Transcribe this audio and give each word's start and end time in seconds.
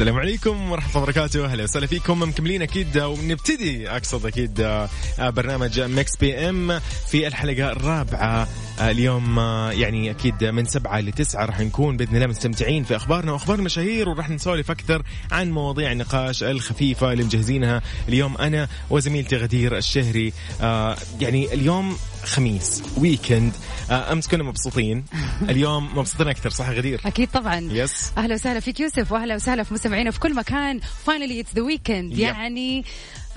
السلام 0.00 0.18
عليكم 0.18 0.70
ورحمة 0.72 0.90
الله 0.90 1.02
وبركاته. 1.02 1.44
أهلا 1.44 1.64
وسهلا 1.64 1.86
فيكم. 1.86 2.22
مكملين 2.22 2.62
أكيد 2.62 2.98
ونبتدي 2.98 3.90
أقصد 3.90 4.26
أكيد 4.26 4.60
آه، 4.60 4.88
برنامج 5.20 5.80
Mix 5.80 6.16
PM 6.16 6.80
في 7.08 7.26
الحلقة 7.26 7.72
الرابعة 7.72 8.48
آه، 8.80 8.90
اليوم 8.90 9.38
آه، 9.38 9.72
يعني 9.72 10.10
أكيد 10.10 10.44
من 10.44 10.64
سبعة 10.64 11.00
لتسعة 11.00 11.44
راح 11.44 11.60
نكون 11.60 11.96
بإذن 11.96 12.16
الله 12.16 12.26
مستمتعين 12.26 12.84
في 12.84 12.96
أخبارنا 12.96 13.32
وأخبار 13.32 13.58
المشاهير 13.58 14.08
وراح 14.08 14.30
نسولف 14.30 14.70
أكثر 14.70 15.02
عن 15.30 15.50
مواضيع 15.50 15.92
النقاش 15.92 16.42
الخفيفة 16.42 17.12
اللي 17.12 17.24
مجهزينها 17.24 17.82
اليوم 18.08 18.36
أنا 18.36 18.68
وزميلتي 18.90 19.36
غدير 19.36 19.76
الشهري. 19.76 20.32
آه، 20.60 20.96
يعني 21.20 21.54
اليوم 21.54 21.96
خميس. 22.24 22.82
weekend 22.98 23.52
آه، 23.90 24.12
أمس 24.12 24.28
كنا 24.28 24.42
مبسوطين. 24.42 25.04
اليوم 25.50 25.98
مبسوطين 25.98 26.28
أكثر 26.28 26.50
صح 26.50 26.70
غدير؟ 26.70 27.00
أكيد 27.06 27.28
طبعا. 27.30 27.68
yes 27.72 28.12
أهلا 28.18 28.34
وسهلا 28.34 28.60
فيك 28.60 28.80
يوسف 28.80 29.12
واهلا 29.12 29.34
وسهلا 29.34 29.62
في 29.62 29.74
مستمعينا 29.74 30.10
في 30.10 30.20
كل 30.20 30.34
مكان. 30.34 30.80
finally 31.06 31.40
it's 31.40 31.54
the 31.54 31.62
weekend. 31.62 32.18
يعني 32.18 32.84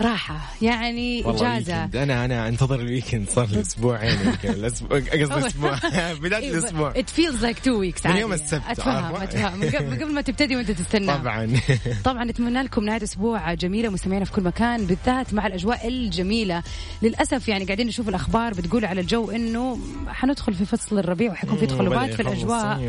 راحة 0.01 0.39
يعني 0.61 1.23
weekend. 1.25 1.95
أنا 1.95 2.25
أنا 2.25 2.47
أنتظر 2.47 2.79
ال 2.79 2.85
weekend 2.86 3.29
صار 3.29 3.45
لي 3.47 3.53
الأسبوع 3.55 3.97
قصدي 5.21 5.47
أسبوع. 5.47 5.79
بداية 6.23 6.49
الأسبوع. 6.51 6.93
it 6.95 7.09
feels 7.09 7.43
like 7.43 7.59
two 7.59 7.79
weeks 7.79 8.05
من 8.05 8.17
يوم 8.17 8.33
السبت، 8.33 8.61
أتفهم 8.69 9.05
عارفة؟ 9.05 9.23
أتفهم. 9.23 9.59
من 9.59 9.95
قبل 9.95 10.13
ما 10.13 10.21
تبتدي 10.21 10.55
وأنت 10.55 10.71
تستنى. 10.71 11.07
طبعا. 11.07 11.59
طبعا 12.03 12.23
نتمنى 12.23 12.61
لكم 12.61 12.83
نهاية 12.83 13.03
أسبوع 13.03 13.53
جميلة 13.53 13.89
مستمعينا 13.89 14.25
في 14.25 14.31
كل 14.31 14.43
مكان. 14.43 14.85
بالذات 14.85 15.33
مع 15.33 15.47
الأجواء 15.47 15.87
الجميلة. 15.87 16.63
للأسف 17.01 17.47
يعني 17.47 17.65
قاعدين 17.65 17.87
نشوف 17.87 18.09
الأخبار 18.09 18.53
بتقول 18.53 18.72
على 18.85 19.01
الجو 19.01 19.31
إنه 19.31 19.79
حندخل 20.07 20.53
في 20.53 20.65
فصل 20.65 20.99
الربيع 20.99 21.31
وحيكون 21.31 21.57
في 21.57 21.65
تقلبات 21.65 22.13
في 22.13 22.21
الأجواء. 22.21 22.79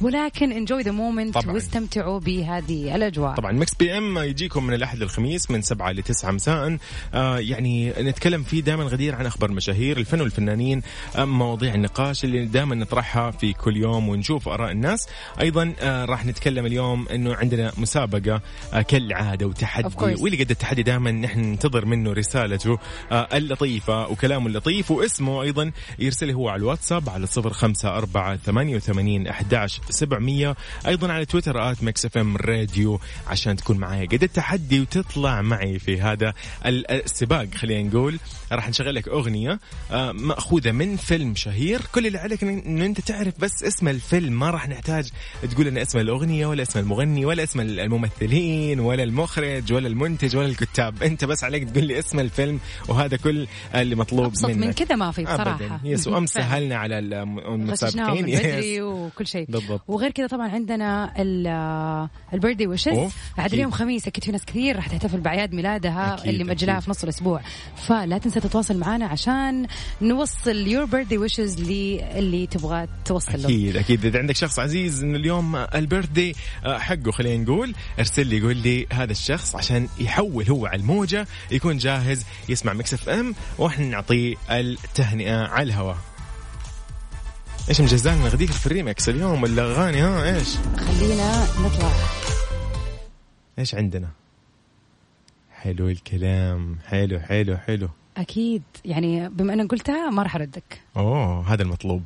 ولكن 0.00 0.52
enjoy 0.52 0.82
the 0.82 0.90
moment. 0.90 1.36
واستمتعوا 1.54 2.20
بهذه 2.20 2.96
الأجواء 2.96 3.34
طبعا 3.34 3.52
Mix 3.52 3.74
PM 3.74 4.18
يجيكم 4.18 4.64
من 4.66 4.74
الأحد 4.74 4.98
للخميس 4.98 5.50
من 5.50 5.62
سبعة 5.62 5.92
ل 5.92 6.02
9 6.02 6.30
مساء 6.30 6.78
آه 7.14 7.38
يعني 7.38 7.90
نتكلم 7.98 8.42
فيه 8.42 8.60
دائما 8.60 8.84
غدير 8.84 9.14
عن 9.14 9.26
أخبار 9.26 9.50
المشاهير 9.50 9.96
الفن 9.98 10.20
والفنانين 10.20 10.82
آه 11.16 11.24
مواضيع 11.24 11.74
النقاش 11.74 12.24
اللي 12.24 12.46
دائما 12.46 12.74
نطرحها 12.74 13.30
في 13.30 13.52
كل 13.52 13.76
يوم 13.76 14.08
ونشوف 14.08 14.48
آراء 14.48 14.70
الناس 14.72 15.08
أيضا 15.40 15.74
آه 15.80 16.04
راح 16.04 16.26
نتكلم 16.26 16.66
اليوم 16.66 17.08
إنه 17.08 17.34
عندنا 17.34 17.72
مسابقة 17.78 18.40
آه 18.72 18.82
كالعادة 18.82 19.46
وتحدي. 19.46 19.94
واللي 20.22 20.44
قد 20.44 20.50
التحدي 20.50 20.82
دائما 20.82 21.10
نحن 21.10 21.40
ننتظر 21.40 21.84
منه 21.84 22.12
رسالته 22.12 22.78
آه 23.12 23.28
اللطيفة 23.34 24.08
وكلامه 24.08 24.46
اللطيف 24.46 24.90
واسمه 24.90 25.42
أيضا 25.42 25.70
يرسله 25.98 26.32
هو 26.32 26.48
على 26.48 26.58
الواتساب 26.60 27.08
على 27.08 27.26
054 27.36 28.36
88 28.38 29.26
11 29.26 29.87
700 29.90 30.56
أيضا 30.86 31.12
على 31.12 31.24
تويتر 31.24 31.70
at 31.70 31.82
Mix 31.82 32.04
FM 32.04 32.36
Radio 32.36 33.00
عشان 33.26 33.56
تكون 33.56 33.78
معي 33.78 34.06
قد 34.06 34.22
التحدي 34.22 34.80
وتطلع 34.80 35.42
معي 35.42 35.78
في 35.78 36.00
هذا 36.00 36.34
ال- 36.66 36.90
السباق 36.90 37.54
خلينا 37.54 37.88
نقول. 37.88 38.18
راح 38.52 38.68
نشغل 38.68 38.94
لك 38.94 39.08
أغنية 39.08 39.60
آه، 39.90 40.12
مأخوذة 40.12 40.70
من 40.72 40.96
فيلم 40.96 41.34
شهير. 41.34 41.80
كل 41.94 42.06
اللي 42.06 42.18
عليك 42.18 42.42
انه 42.44 42.84
أنت 42.86 43.00
تعرف 43.00 43.34
بس 43.40 43.62
اسم 43.62 43.88
الفيلم. 43.88 44.38
ما 44.38 44.50
راح 44.50 44.68
نحتاج 44.68 45.10
تقول 45.50 45.66
لنا 45.66 45.82
اسم 45.82 45.98
الأغنية 45.98 46.46
ولا 46.46 46.62
اسم 46.62 46.78
المغني 46.78 47.24
ولا 47.24 47.42
اسم 47.42 47.60
الممثلين 47.60 48.80
ولا 48.80 49.02
المخرج 49.02 49.72
ولا 49.72 49.88
المنتج 49.88 50.36
ولا 50.36 50.46
الكتاب. 50.46 51.02
أنت 51.02 51.24
بس 51.24 51.44
عليك 51.44 51.70
تقول 51.70 51.84
لي 51.84 51.98
اسم 51.98 52.20
الفيلم 52.20 52.60
وهذا 52.88 53.16
كل 53.16 53.46
اللي 53.74 53.94
مطلوب 53.94 54.24
أبسط 54.24 54.44
منك. 54.48 54.56
من 54.66 54.72
كذا 54.72 54.96
ما 54.96 55.10
في 55.10 55.24
بصراحة. 55.24 55.54
ابدا 55.54 55.80
yes 55.84 56.06
وامس. 56.08 56.30
سهلنا 56.30 56.76
على 56.76 56.98
المسابقين. 56.98 58.28
يس. 58.38 58.80
وكل 58.82 59.26
شيء. 59.26 59.46
بالضبط. 59.48 59.77
وغير 59.88 60.10
كذا 60.10 60.26
طبعا 60.26 60.48
عندنا 60.48 61.12
ال 62.32 62.36
birthday 62.36 62.66
wishes. 62.66 63.12
عاد. 63.38 63.54
اليوم 63.54 63.70
خميس 63.70 64.06
أكيد 64.06 64.24
في 64.24 64.32
ناس 64.32 64.44
كثير 64.44 64.76
راح 64.76 64.86
تحتفل 64.88 65.20
بأعياد 65.20 65.54
ميلادها 65.54 66.14
أكيد، 66.14 66.28
اللي 66.28 66.44
مأجلاها 66.44 66.76
أكيد. 66.76 66.84
في 66.84 66.90
نص 66.90 67.02
الأسبوع. 67.02 67.40
فلا 67.86 68.18
تنسى 68.18 68.40
تتواصل 68.40 68.78
معنا 68.78 69.06
عشان 69.06 69.66
نوصل 70.02 70.56
your 70.56 70.84
birthday 70.84 71.18
wishes 71.18 71.60
للي 71.60 72.46
تبغى 72.46 72.88
توصل 73.04 73.42
له. 73.42 73.44
أكيد 73.44 73.76
أكيد. 73.76 74.04
إذا 74.04 74.18
عندك 74.18 74.36
شخص 74.36 74.58
عزيز 74.58 75.02
انه 75.02 75.16
اليوم 75.16 75.56
ال 75.56 76.08
birthday 76.08 76.34
حقه 76.64 77.10
خلينا 77.10 77.44
نقول 77.44 77.74
ارسل 77.98 78.26
لي 78.26 78.38
يقول 78.38 78.56
لي 78.56 78.86
هذا 78.92 79.12
الشخص 79.12 79.56
عشان 79.56 79.88
يحول 80.00 80.44
هو 80.50 80.66
على 80.66 80.80
الموجة 80.80 81.26
يكون 81.50 81.78
جاهز 81.78 82.24
يسمع 82.48 82.72
Mix 82.72 82.94
FM 82.94 83.34
وإحنا 83.58 83.86
نعطيه 83.86 84.36
التهنئة 84.50 85.46
على 85.46 85.62
الهواء. 85.62 85.96
إيش 87.68 87.80
مجهزان 87.80 88.18
لنا 88.18 88.28
غدير 88.28 88.52
في 88.52 88.66
الريمكس 88.66 89.08
اليوم 89.08 89.42
ولا 89.42 89.62
اغاني 89.62 90.00
ها 90.00 90.36
إيش؟ 90.36 90.56
خلينا 90.56 91.46
نطلع. 91.60 91.92
إيش 93.58 93.74
عندنا؟ 93.74 94.08
حلو 95.52 95.88
الكلام. 95.88 96.78
حلو 96.86 97.20
حلو 97.20 97.56
حلو. 97.56 97.88
أكيد. 98.16 98.62
يعني 98.84 99.28
بما 99.28 99.52
إنك 99.52 99.70
قلتها 99.70 100.10
ما 100.10 100.22
راح 100.22 100.34
أردك. 100.34 100.80
أوه 100.96 101.52
هذا 101.52 101.62
المطلوب. 101.62 102.02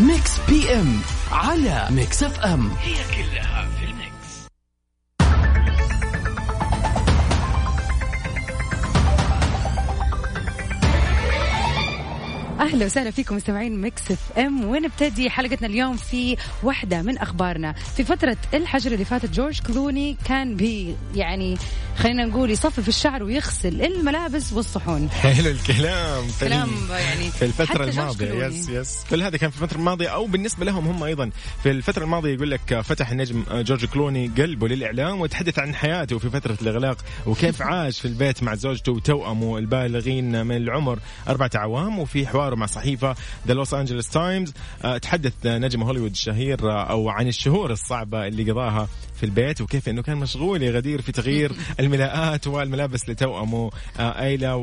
Mix 0.00 0.40
FM 0.48 1.00
على 1.32 1.88
Mix 1.90 2.22
FM 2.22 2.70
هي 2.70 2.94
كلها 3.14 3.79
أهلا 12.60 12.86
وسهلا 12.86 13.10
فيكم 13.10 13.36
مستمعين 13.36 13.80
Mix 13.80 14.10
FM. 14.10 14.64
ونبتدي 14.64 15.30
حلقتنا 15.30 15.68
اليوم 15.68 15.96
في 15.96 16.36
واحدة 16.62 17.02
من 17.02 17.18
أخبارنا. 17.18 17.72
في 17.72 18.04
فترة 18.04 18.36
الحجر 18.54 18.92
اللي 18.92 19.04
فاتت 19.04 19.30
جورج 19.30 19.60
كلوني 19.60 20.16
كان 20.24 20.56
بي 20.56 20.96
يعني 21.14 21.56
خلينا 21.96 22.24
نقول 22.24 22.50
يصفف 22.50 22.88
الشعر 22.88 23.22
ويغسل 23.22 23.82
الملابس 23.82 24.52
والصحون. 24.52 25.10
حلو 25.10 25.50
الكلام. 25.50 26.28
في 26.28 26.44
كلام 26.44 26.70
يعني 26.90 27.30
في 27.30 27.74
الماضية. 27.74 28.30
كلوني. 28.30 28.58
yes 28.58 28.68
yes 28.68 29.04
كل 29.10 29.22
هذا 29.22 29.36
كان 29.36 29.50
في 29.50 29.62
الفترة 29.62 29.78
الماضية 29.78 30.08
أو 30.08 30.26
بالنسبة 30.26 30.64
لهم 30.64 30.88
هم 30.88 31.02
أيضا. 31.02 31.30
في 31.62 31.70
الفترة 31.70 32.04
الماضية 32.04 32.34
يقول 32.34 32.50
لك 32.50 32.80
فتح 32.80 33.10
النجم 33.10 33.44
جورج 33.52 33.84
كلوني 33.84 34.30
قلبه 34.38 34.68
للإعلام 34.68 35.20
وتحدث 35.20 35.58
عن 35.58 35.74
حياته 35.74 36.18
في 36.18 36.30
فترة 36.30 36.58
الإغلاق 36.62 36.96
وكيف 37.26 37.62
عاش 37.70 38.00
في 38.00 38.08
البيت 38.08 38.42
مع 38.42 38.54
زوجته 38.54 38.92
وتوأمه 38.92 39.58
البالغين 39.58 40.46
من 40.46 40.56
العمر 40.56 40.98
أربعة 41.28 41.50
أعوام 41.54 41.98
وفي 41.98 42.26
حواره 42.50 42.54
مع 42.56 42.66
صحيفة 42.66 43.14
The 43.46 43.54
Los 43.54 43.74
Angeles 43.74 44.08
Times 44.08 44.52
تحدث 45.02 45.32
نجم 45.44 45.82
هوليوود 45.82 46.10
الشهير 46.10 46.70
آه، 46.70 46.82
أو 46.82 47.08
عن 47.08 47.28
الشهور 47.28 47.70
الصعبة 47.70 48.26
اللي 48.26 48.50
قضاها 48.50 48.88
في 49.20 49.26
البيت 49.26 49.60
وكيف 49.60 49.88
إنه 49.88 50.02
كان 50.02 50.16
مشغول 50.16 50.62
يا 50.62 50.70
غدير 50.70 51.02
في 51.02 51.12
تغيير 51.12 51.52
الملاءات 51.80 52.46
والملابس 52.46 53.08
لتوأمه 53.08 53.70
آه، 53.98 54.22
أيلا 54.22 54.54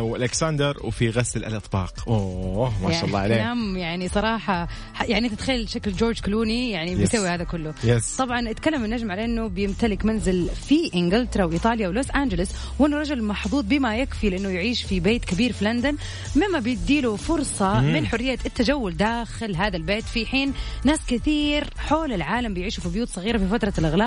وألكسندر 0.00 0.76
وفي 0.84 1.10
غسل 1.10 1.44
الأطباق. 1.44 2.08
أوه 2.08 2.72
ما 2.82 2.92
شاء 2.92 3.04
الله 3.04 3.18
عليه 3.18 3.36
يعني 3.76 4.08
صراحة 4.08 4.68
يعني 5.08 5.28
تتخيل 5.28 5.68
شكل 5.68 5.92
جورج 5.92 6.20
كلوني 6.20 6.70
يعني 6.70 6.94
بيسوي 6.94 7.28
هذا 7.28 7.44
كله. 7.44 7.74
yes. 7.84 8.16
طبعا 8.16 8.50
اتكلم 8.50 8.84
النجم 8.84 9.10
على 9.10 9.24
إنه 9.24 9.48
بيمتلك 9.48 10.04
منزل 10.04 10.48
في 10.68 10.90
إنجلترا 10.94 11.44
وإيطاليا 11.44 11.88
ولوس 11.88 12.10
أنجلوس 12.10 12.48
وأنه 12.78 12.96
رجل 12.96 13.22
محظوظ 13.22 13.64
بما 13.64 13.96
يكفي 13.96 14.30
لإنه 14.30 14.48
يعيش 14.48 14.82
في 14.82 15.00
بيت 15.00 15.24
كبير 15.24 15.52
في 15.52 15.64
لندن 15.64 15.96
مما 16.36 16.58
بيديله 16.58 17.16
فرصة 17.16 17.80
مم. 17.80 17.92
من 17.92 18.06
حرية 18.06 18.38
التجول 18.46 18.96
داخل 18.96 19.56
هذا 19.56 19.76
البيت. 19.76 20.04
في 20.04 20.26
حين 20.26 20.52
ناس 20.84 21.00
كثير 21.08 21.64
حول 21.78 22.12
العالم 22.12 22.54
بيعيشوا 22.54 22.82
في 22.82 22.88
بيوت 22.88 23.08
صغيرة 23.08 23.38
في 23.38 23.46
فترة 23.46 23.72
الإغلاق. 23.78 24.05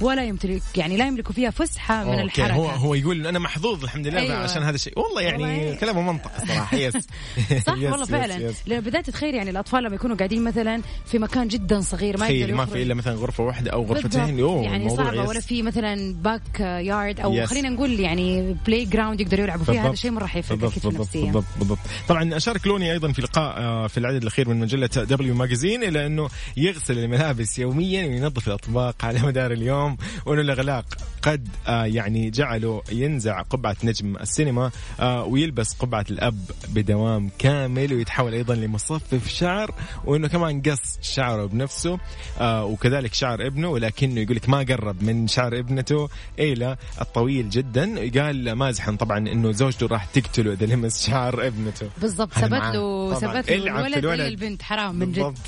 ولا 0.00 0.24
يمتلك 0.24 0.62
يعني 0.76 0.96
لا 0.96 1.06
يملكوا 1.06 1.34
فيها 1.34 1.50
فسحة 1.50 2.04
من 2.04 2.20
الحركة. 2.20 2.52
هو 2.52 2.68
هو 2.68 2.94
يقول 2.94 3.26
أنا 3.26 3.38
محظوظ 3.38 3.84
الحمد 3.84 4.06
لله 4.06 4.18
أيوة. 4.18 4.36
عشان 4.36 4.62
هذا 4.62 4.74
الشيء. 4.74 4.98
والله 4.98 5.22
يعني 5.22 5.42
والله 5.42 5.74
كلامه 5.74 6.12
منطق 6.12 6.30
صراحة. 6.48 6.76
yes 6.76 6.94
صح 7.66 7.76
yes 7.76 7.92
والله 7.92 8.04
فعلا. 8.04 8.52
لأن 8.66 8.80
بدأت 8.80 9.06
تتخيل 9.06 9.34
يعني 9.34 9.50
الأطفال 9.50 9.84
لما 9.84 9.94
يكونوا 9.94 10.16
قاعدين 10.16 10.44
مثلا 10.44 10.82
في 11.06 11.18
مكان 11.18 11.48
جدا 11.48 11.80
صغير 11.80 12.18
ما 12.18 12.28
يقدروا 12.28 12.56
ما 12.58 12.66
في 12.66 12.82
إلا 12.82 12.94
مثلا 12.94 13.14
غرفة 13.14 13.44
واحدة 13.44 13.70
أو 13.70 13.84
غرفتين. 13.84 14.38
يعني 14.38 14.90
صعبة 14.96 15.28
ولا 15.28 15.40
في 15.40 15.62
مثلا 15.62 16.14
backyard 16.14 17.20
أو 17.20 17.34
yes. 17.34 17.50
خلينا 17.50 17.68
نقول 17.68 18.00
يعني 18.00 18.56
playground 18.66 19.20
يقدروا 19.20 19.44
يلعبوا 19.44 19.64
فيها. 19.64 19.88
هذا 19.88 19.94
شيء 19.94 20.10
مرة 20.10 20.26
حيفرق 20.26 20.58
بالضبط 20.58 20.86
بالضبط, 20.86 21.16
بالضبط 21.16 21.44
بالضبط. 21.58 21.78
طبعا 22.08 22.36
أشار 22.36 22.66
كلوني 22.66 22.92
أيضا 22.92 23.12
في 23.12 23.22
لقاء 23.22 23.58
آه، 23.58 23.86
في 23.86 23.98
العدد 23.98 24.22
الأخير 24.22 24.48
من 24.48 24.60
مجلة 24.60 24.86
دبليو 24.86 25.34
ماجازين 25.34 25.82
إلى 25.84 26.06
أنه 26.06 26.28
يغسل 26.56 26.98
الملابس 26.98 27.58
يوميا 27.58 28.06
وينظف 28.06 28.48
الأطباق 28.48 29.04
على 29.04 29.20
مدار 29.32 29.52
اليوم 29.52 29.96
وانه 30.26 30.40
الأغلاق 30.40 30.84
قد 31.22 31.48
آه، 31.66 31.84
يعني 31.84 32.30
جعله 32.30 32.82
ينزع 32.92 33.42
قبعة 33.42 33.76
نجم 33.84 34.16
السينما 34.16 34.70
آه، 35.00 35.24
ويلبس 35.24 35.74
قبعة 35.74 36.04
الأب 36.10 36.38
بدوام 36.68 37.30
كامل 37.38 37.94
ويتحول 37.94 38.32
أيضا 38.34 38.54
لمصفف 38.54 39.28
شعر 39.28 39.74
وإنه 40.04 40.28
كمان 40.28 40.62
قص 40.62 40.98
شعره 41.02 41.46
بنفسه 41.46 41.98
وكذلك 42.40 43.14
شعر 43.14 43.46
ابنه 43.46 43.68
ولكنه 43.68 44.20
يقول 44.20 44.36
لك 44.36 44.48
ما 44.48 44.58
قرب 44.58 45.02
من 45.02 45.28
شعر 45.28 45.58
ابنته. 45.58 46.08
إيلا 46.38 46.76
الطويل 47.00 47.50
جدا 47.50 48.10
قال 48.20 48.52
مازحا 48.52 48.92
طبعا 48.92 49.18
إنه 49.18 49.52
زوجته 49.52 49.86
راح 49.86 50.04
تقتله 50.04 50.52
إذا 50.52 50.66
لمس 50.66 51.06
شعر 51.06 51.46
ابنته. 51.46 51.86
بالضبط 52.00 52.32
ثبت 52.32 52.52
له 52.52 53.14
ثبت 53.14 53.50
له 53.50 53.56
الولد, 53.56 53.98
الولد 53.98 54.20
البنت 54.20 54.62
حرام 54.62 54.94
من 54.94 55.12
جد. 55.12 55.38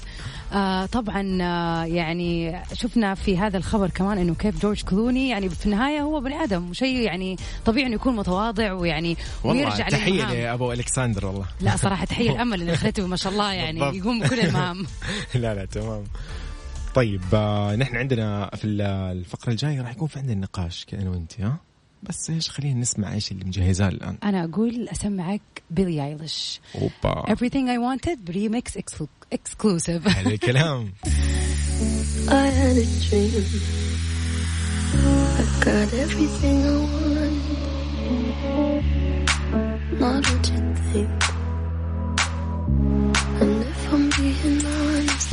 آه 0.54 0.86
طبعا 0.86 1.38
آه 1.42 1.84
يعني 1.84 2.62
شفنا 2.72 3.14
في 3.14 3.38
هذا 3.38 3.56
الخبر 3.56 3.90
كمان 3.90 4.18
إنه 4.18 4.34
كيف 4.34 4.62
جورج 4.62 4.82
كلوني 4.82 5.28
يعني 5.28 5.48
في 5.48 5.66
النهاية 5.66 6.00
هو 6.00 6.20
بني 6.20 6.42
آدم 6.42 6.70
وشيء 6.70 6.96
يعني 6.96 7.36
طبيعي 7.66 7.86
إنه 7.86 7.94
يكون 7.94 8.16
متواضع 8.16 8.72
ويعني 8.72 9.16
ويرجع 9.44 9.88
تحية 9.88 10.24
لأبو 10.24 10.72
ألكسندر 10.72 11.26
والله. 11.26 11.46
لا 11.60 11.76
صراحة 11.76 12.04
تحية 12.04 12.30
لأمل 12.34 12.62
اللي 12.62 12.76
خليته 12.76 13.06
ما 13.06 13.16
شاء 13.16 13.32
الله 13.32 13.52
يعني 13.52 13.80
يقوم 13.96 14.20
بكل 14.20 14.40
المهام. 14.40 14.86
لا 15.34 15.54
لا 15.54 15.64
تمام. 15.64 16.04
طيب 16.94 17.22
آه 17.34 17.76
نحن 17.76 17.96
عندنا 17.96 18.50
في 18.56 18.64
الفقرة 18.64 19.50
الجاية 19.50 19.82
راح 19.82 19.90
يكون 19.90 20.08
في 20.08 20.18
عندنا 20.18 20.40
نقاش 20.40 20.84
كأنا 20.84 21.10
وإنت 21.10 21.40
ها؟ 21.40 21.56
بس 22.08 22.30
إيش 22.30 22.50
خلينا 22.50 22.80
نسمع 22.80 23.12
إيش 23.14 23.32
اللي 23.32 23.44
مجهزاه 23.44 23.88
الان 23.88 24.16
أنا 24.24 24.44
أقول 24.44 24.88
اسمعك 24.88 25.40
Billie 25.70 26.04
Eilish 26.06 26.60
اوبا 26.74 27.34
everything 27.34 27.66
I 27.68 27.78
wanted 27.78 28.34
remix 28.34 28.78
exclusive 29.34 30.08
حلو 30.08 30.30
الكلام 30.30 30.92
I 32.28 32.46
had 32.58 32.76
a 32.76 32.86
dream 33.08 33.44
I 35.40 35.44
got 35.64 35.90
everything 36.04 36.58
I 36.72 36.76
want 36.92 37.36
Not 40.00 40.22
what 40.30 40.46
you 40.52 40.62
think 40.92 41.20
And 43.42 43.56
if 43.72 43.82
I'm 43.92 44.04
being 44.16 44.60
honest 44.76 45.30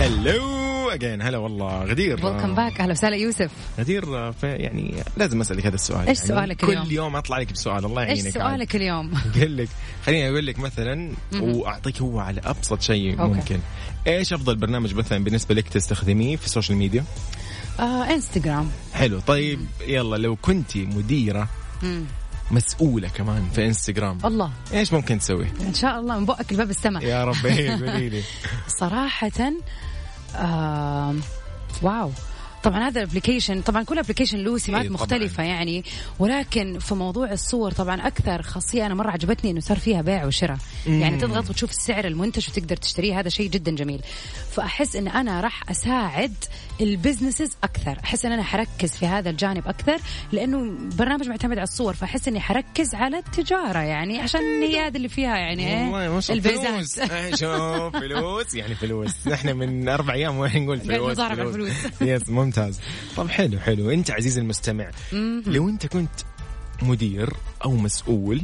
Hello 0.00 0.57
اجين 1.04 1.22
هلا 1.22 1.38
والله. 1.38 1.84
غدير 1.84 2.26
ويلكم 2.26 2.54
باك 2.54 2.80
أهلا 2.80 2.92
وسهلا 2.92 3.16
يوسف. 3.16 3.50
غدير 3.78 4.32
يعني 4.42 4.94
لازم 5.16 5.40
أسألك 5.40 5.66
هذا 5.66 5.74
السؤال 5.74 6.08
إيش 6.08 6.18
يعني 6.18 6.28
سؤالك 6.28 6.64
اليوم؟ 6.64 6.84
كل 6.84 6.92
يوم 6.92 7.16
أطلع 7.16 7.38
لك 7.38 7.52
بسؤال 7.52 7.84
الله 7.84 8.02
يعينك. 8.02 8.24
إيش 8.26 8.34
سؤالك 8.34 8.76
اليوم؟ 8.76 9.12
أقول 9.36 9.56
لك 9.56 9.68
خليني 10.06 10.28
أقول 10.28 10.46
لك 10.46 10.58
مثلا 10.58 11.12
وأعطيك 11.40 12.00
هو 12.02 12.18
على 12.20 12.40
أبسط 12.44 12.80
شيء 12.82 13.16
ممكن. 13.16 13.58
إيش 14.06 14.32
أفضل 14.32 14.56
برنامج 14.56 14.94
مثلا 14.94 15.24
بالنسبة 15.24 15.54
لك 15.54 15.68
تستخدميه 15.68 16.36
في 16.36 16.46
السوشيال 16.46 16.78
ميديا؟ 16.78 17.04
آه 17.80 18.04
إنستغرام. 18.14 18.70
حلو. 18.94 19.20
طيب 19.20 19.60
يلا 19.86 20.16
لو 20.16 20.36
كنتي 20.36 20.86
مديرة 20.86 21.48
مسؤولة 22.50 23.08
كمان 23.08 23.48
في 23.54 23.66
إنستغرام 23.66 24.18
الله. 24.24 24.50
إيش 24.72 24.92
ممكن 24.92 25.18
تسوي؟ 25.18 25.46
إن 25.60 25.74
شاء 25.74 25.98
الله 26.00 26.18
من 26.18 26.26
بقك 26.26 26.52
لباب 26.52 26.70
السماء. 26.70 27.02
يا 27.04 27.24
رب 27.24 27.36
قولي 27.46 28.08
لي. 28.14 28.22
صراحة 28.80 29.30
آه 30.36 31.14
wow 31.82 32.10
طبعا 32.62 32.88
هذا 32.88 33.00
ال 33.02 33.07
application 33.07 33.60
طبعا 33.62 33.82
كل 33.82 33.98
application 33.98 34.38
له 34.38 34.58
سمات 34.58 34.82
إيه 34.82 34.90
مختلفة 34.90 35.42
يعني 35.42 35.84
ولكن 36.18 36.78
في 36.78 36.94
موضوع 36.94 37.32
الصور 37.32 37.72
طبعا 37.72 38.06
أكثر 38.06 38.42
خاصية 38.42 38.86
أنا 38.86 38.94
مرة 38.94 39.10
عجبتني 39.10 39.50
إنه 39.50 39.60
صار 39.60 39.78
فيها 39.78 40.02
بيع 40.02 40.24
وشراء. 40.24 40.58
يعني 40.86 41.18
تضغط 41.18 41.50
وتشوف 41.50 41.72
سعر 41.72 42.04
المنتج 42.04 42.48
وتقدر 42.50 42.76
تشتريه 42.76 43.20
هذا 43.20 43.28
شيء 43.28 43.50
جدا 43.50 43.74
جميل. 43.74 44.00
فأحس 44.52 44.96
إن 44.96 45.08
أنا 45.08 45.40
راح 45.40 45.70
أساعد 45.70 46.34
ال 46.80 46.87
businesses 46.87 47.56
أكثر. 47.64 47.98
أحس 48.04 48.24
إن 48.24 48.32
أنا 48.32 48.42
حركز 48.42 48.90
في 48.96 49.06
هذا 49.06 49.30
الجانب 49.30 49.68
أكثر 49.68 49.98
لأنه 50.32 50.78
برنامج 50.96 51.28
معتمد 51.28 51.58
على 51.58 51.62
الصور 51.62 51.94
فأحس 51.94 52.28
إني 52.28 52.40
حركز 52.40 52.94
على 52.94 53.18
التجارة 53.18 53.78
يعني 53.78 54.18
عشان 54.20 54.62
هي 54.62 54.86
هذه 54.86 54.96
اللي 54.96 55.08
فيها 55.08 55.36
يعني 55.36 55.66
إيه 55.68 56.20
ال 56.30 56.37
business. 56.37 56.98
إيه، 56.98 57.34
شوف 57.34 57.96
فلوس. 57.96 58.54
يعني 58.54 58.74
فلوس. 58.74 59.26
نحن 59.26 59.56
من 59.56 59.88
أربع 59.88 60.14
أيام 60.14 60.38
وين 60.38 60.64
نقول 60.64 60.80
فلوس 60.80 61.20
فلوس. 61.20 61.72
yes 62.00 62.28
ممتاز. 62.48 62.80
طب 63.16 63.28
حلو 63.28 63.58
حلو. 63.58 63.90
انت 63.90 64.10
عزيزي 64.10 64.40
المستمع 64.40 64.90
لو 65.46 65.68
انت 65.68 65.86
كنت 65.86 66.10
مدير 66.82 67.32
أو 67.64 67.76
مسؤول 67.76 68.42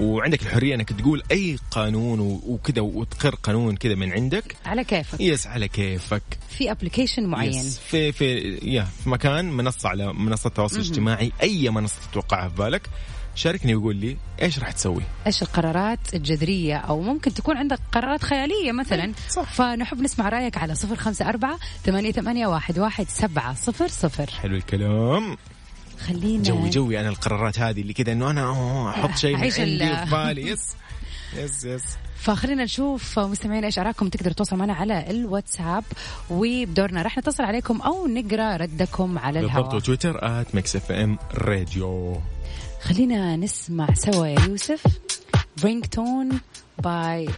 وعندك 0.00 0.42
الحرية 0.42 0.74
إنك 0.74 0.92
تقول 0.92 1.22
أي 1.30 1.58
قانون 1.70 2.20
وكذا 2.20 2.82
وتقر 2.82 3.34
قانون 3.34 3.76
كذا 3.76 3.94
من 3.94 4.12
عندك 4.12 4.56
على 4.64 4.84
كيفك. 4.84 5.20
yes 5.20 5.46
على 5.46 5.68
كيفك. 5.68 6.22
في 6.58 6.70
application 6.70 7.26
معين. 7.26 7.52
yes 7.52 7.78
في 7.78 8.12
في 8.12 8.58
يا 8.62 8.88
في 9.04 9.10
مكان 9.10 9.52
منصة 9.52 9.88
على 9.88 10.12
منصة 10.12 10.48
التواصل 10.48 10.76
الاجتماعي 10.76 11.32
أي 11.42 11.70
منصة 11.70 11.96
تتوقعها 12.10 12.48
في 12.48 12.56
بالك. 12.56 12.90
شاركني 13.34 13.74
وقول 13.74 13.96
لي 13.96 14.16
إيش 14.42 14.58
راح 14.58 14.70
تسوي؟ 14.70 15.02
إيش 15.26 15.42
القرارات 15.42 16.14
الجذرية؟ 16.14 16.76
أو 16.76 17.00
ممكن 17.00 17.34
تكون 17.34 17.56
عندك 17.56 17.78
قرارات 17.92 18.22
خيالية 18.22 18.72
مثلا. 18.72 19.12
صح. 19.30 19.52
فنحب 19.52 20.00
نسمع 20.00 20.28
رأيك 20.28 20.58
على 20.58 20.74
صفر 20.74 20.96
خمسة 20.96 21.28
أربعة 21.28 21.58
ثمانية, 21.84 22.12
ثمانية 22.12 22.46
واحد, 22.46 22.78
واحد 22.78 23.08
سبعة 23.08 23.54
صفر 23.54 23.88
صفر. 23.88 24.30
حلو 24.30 24.56
الكلام. 24.56 25.36
خلينا 26.06 26.42
جوي 26.42 26.70
جوي 26.70 27.00
أنا 27.00 27.08
القرارات 27.08 27.58
هذه 27.58 27.80
اللي 27.80 27.92
كذا 27.92 28.12
إنه 28.12 28.30
أنا 28.30 28.90
أحط 28.90 29.16
شيء 29.16 29.36
عندي 29.36 29.50
في 29.50 30.06
بالي. 30.10 30.48
Yes 30.48 30.76
yes 31.36 31.64
yes. 31.64 31.84
فخلينا 32.16 32.64
نشوف 32.64 33.18
مستمعينا 33.18 33.66
إيش 33.66 33.78
أراكم. 33.78 34.08
تقدروا 34.08 34.32
تتواصلوا 34.32 34.60
معنا 34.60 34.72
على 34.72 35.10
الواتساب 35.10 35.84
وبدورنا. 36.30 37.02
راح 37.02 37.18
نتصل 37.18 37.44
عليكم 37.44 37.80
أو 37.80 38.06
نقرأ 38.06 38.56
ردكم 38.56 39.18
على 39.18 39.40
الهواء. 39.40 39.62
بالضبط 39.62 39.86
تويتر 39.86 40.40
at 40.40 40.76
FM 40.76 41.18
Radio. 41.34 42.20
خلينا 42.84 43.36
نسمع 43.36 43.94
سوا 43.94 44.26
يا 44.26 44.40
يوسف. 44.40 44.82
برينج 45.62 45.84
تون 45.84 46.40
باي 46.78 47.28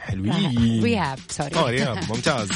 حلوين. 0.00 0.82
رياب 0.84 1.18
sorry 1.30 1.56
آه 1.56 1.70
رياب 1.70 1.98
ممتاز. 2.08 2.50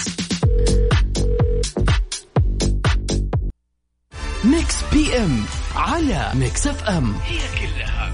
Mix 4.44 4.76
PM 4.92 5.44
على 5.76 6.33
Mix 6.34 6.66
FM. 6.66 7.14
هي 7.25 7.38
كلها 7.59 8.12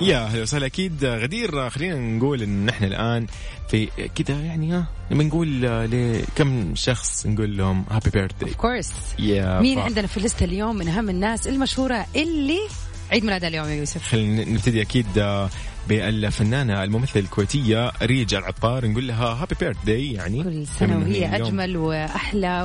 يا 0.00 0.18
أهلا 0.24 0.42
وسهلا. 0.42 0.66
أكيد 0.66 1.04
غدير. 1.04 1.70
خلينا 1.70 1.94
نقول 2.16 2.42
إن 2.42 2.66
نحن 2.66 2.84
الآن 2.84 3.26
في 3.68 3.86
كذا 4.14 4.40
يعني 4.40 4.72
ها 4.72 4.86
لما 5.10 5.24
نقول 5.24 5.62
لكم 5.62 6.74
شخص 6.74 7.26
نقول 7.26 7.56
لهم 7.56 7.84
happy 7.90 8.10
birthday 8.10 8.44
of 8.44 8.54
course 8.56 8.92
مين 9.18 9.76
ف... 9.76 9.84
عندنا 9.84 10.06
في 10.06 10.16
الليسته 10.16 10.44
اليوم 10.44 10.76
من 10.76 10.88
أهم 10.88 11.10
الناس 11.10 11.48
المشهورة 11.48 12.06
اللي 12.16 12.58
عيد 13.12 13.24
ميلادها 13.24 13.48
اليوم 13.48 13.68
يا 13.68 13.74
يوسف. 13.74 14.08
خلينا 14.08 14.44
نبتدي 14.44 14.82
أكيد 14.82 15.18
آه، 15.18 15.50
بالفنانة 15.88 16.84
الممثلة 16.84 17.22
الكويتية 17.22 17.92
أريج 18.02 18.34
العطار. 18.34 18.86
نقول 18.86 19.08
لها 19.08 19.24
happy 19.26 19.54
birthday 19.60 20.12
يعني 20.12 20.42
كل 20.42 20.66
سنة 20.66 20.98
وهي. 20.98 21.36
أجمل 21.36 21.76
وأحلى 21.76 22.62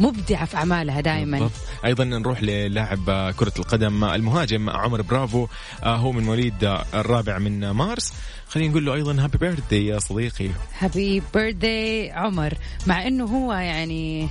ومبدعة 0.00 0.44
في 0.44 0.56
أعمالها 0.56 1.00
دائما. 1.00 1.50
أيضا 1.84 2.04
نروح 2.04 2.42
للاعب 2.42 3.10
آه، 3.10 3.30
كرة 3.30 3.52
القدم 3.58 4.04
آه، 4.04 4.14
المهاجم 4.14 4.70
عمر 4.70 5.02
برافو 5.02 5.46
هو 5.84 6.12
من 6.12 6.22
مواليد 6.22 6.78
الرابع 6.94 7.38
من 7.38 7.70
مارس. 7.70 8.12
خلينا 8.48 8.70
نقول 8.70 8.86
له 8.86 8.94
أيضا 8.94 9.24
happy 9.24 9.38
birthday 9.38 9.86
يا 9.86 9.98
صديقي. 9.98 10.50
Happy 10.78 11.22
birthday 11.34 12.10
عمر. 12.10 12.54
مع 12.86 13.06
إنه 13.06 13.24
هو 13.24 13.52
يعني 13.52 14.28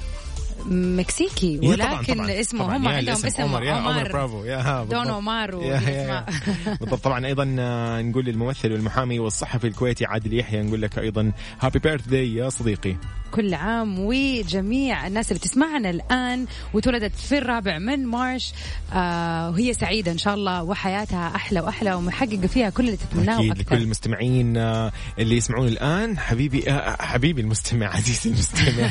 مكسيكي 0.65 1.59
إيه 1.63 1.75
طبعاً، 1.75 1.97
ولكن 1.99 2.13
طبعاً. 2.13 2.39
اسمه 2.39 2.63
طبعاً. 2.63 2.77
هم 2.77 2.87
عندهم 2.87 3.25
اسم 3.25 3.43
عمر 3.43 3.63
يا 3.63 3.73
عمر 3.73 3.91
عمر 3.91 4.03
برافو 4.11 4.43
يا. 4.45 4.83
دون 4.83 5.07
عمر. 5.07 5.55
بالضبط 6.79 7.03
طبعا 7.03 7.25
أيضا 7.25 7.55
آه، 7.59 8.01
نقول 8.01 8.25
للممثل 8.25 8.71
والمحامي 8.71 9.19
والصحفي 9.19 9.67
الكويتي 9.67 10.05
عادل 10.05 10.33
يحيى 10.39 10.61
نقول 10.61 10.81
لك 10.81 10.99
أيضا 10.99 11.31
هابي 11.59 11.79
بيرث 11.79 12.11
يا 12.11 12.49
صديقي 12.49 12.95
كل 13.31 13.53
عام 13.53 13.99
وجميع 13.99 15.07
الناس 15.07 15.31
اللي 15.31 15.39
تسمعنا 15.39 15.89
الآن 15.89 16.45
وتولدت 16.73 17.15
في 17.15 17.37
الرابع 17.37 17.77
من 17.79 18.05
مارش 18.05 18.53
آه 18.93 19.49
وهي 19.49 19.73
سعيدة 19.73 20.11
إن 20.11 20.17
شاء 20.17 20.33
الله 20.33 20.63
وحياتها 20.63 21.35
أحلى 21.35 21.59
وأحلى 21.59 21.93
ومحققة 21.93 22.47
فيها 22.47 22.69
كل 22.69 22.85
اللي 22.85 22.97
تتمناه 22.97 23.39
أكيد 23.39 23.57
لكل 23.57 23.77
المستمعين 23.77 24.57
آه، 24.57 24.91
اللي 25.19 25.37
يسمعون 25.37 25.67
الآن 25.67 26.19
حبيبي 26.19 26.69
آه، 26.71 27.01
حبيبي 27.01 27.41
المستمع 27.41 27.87
عزيزي 27.95 28.29
المستمع. 28.29 28.87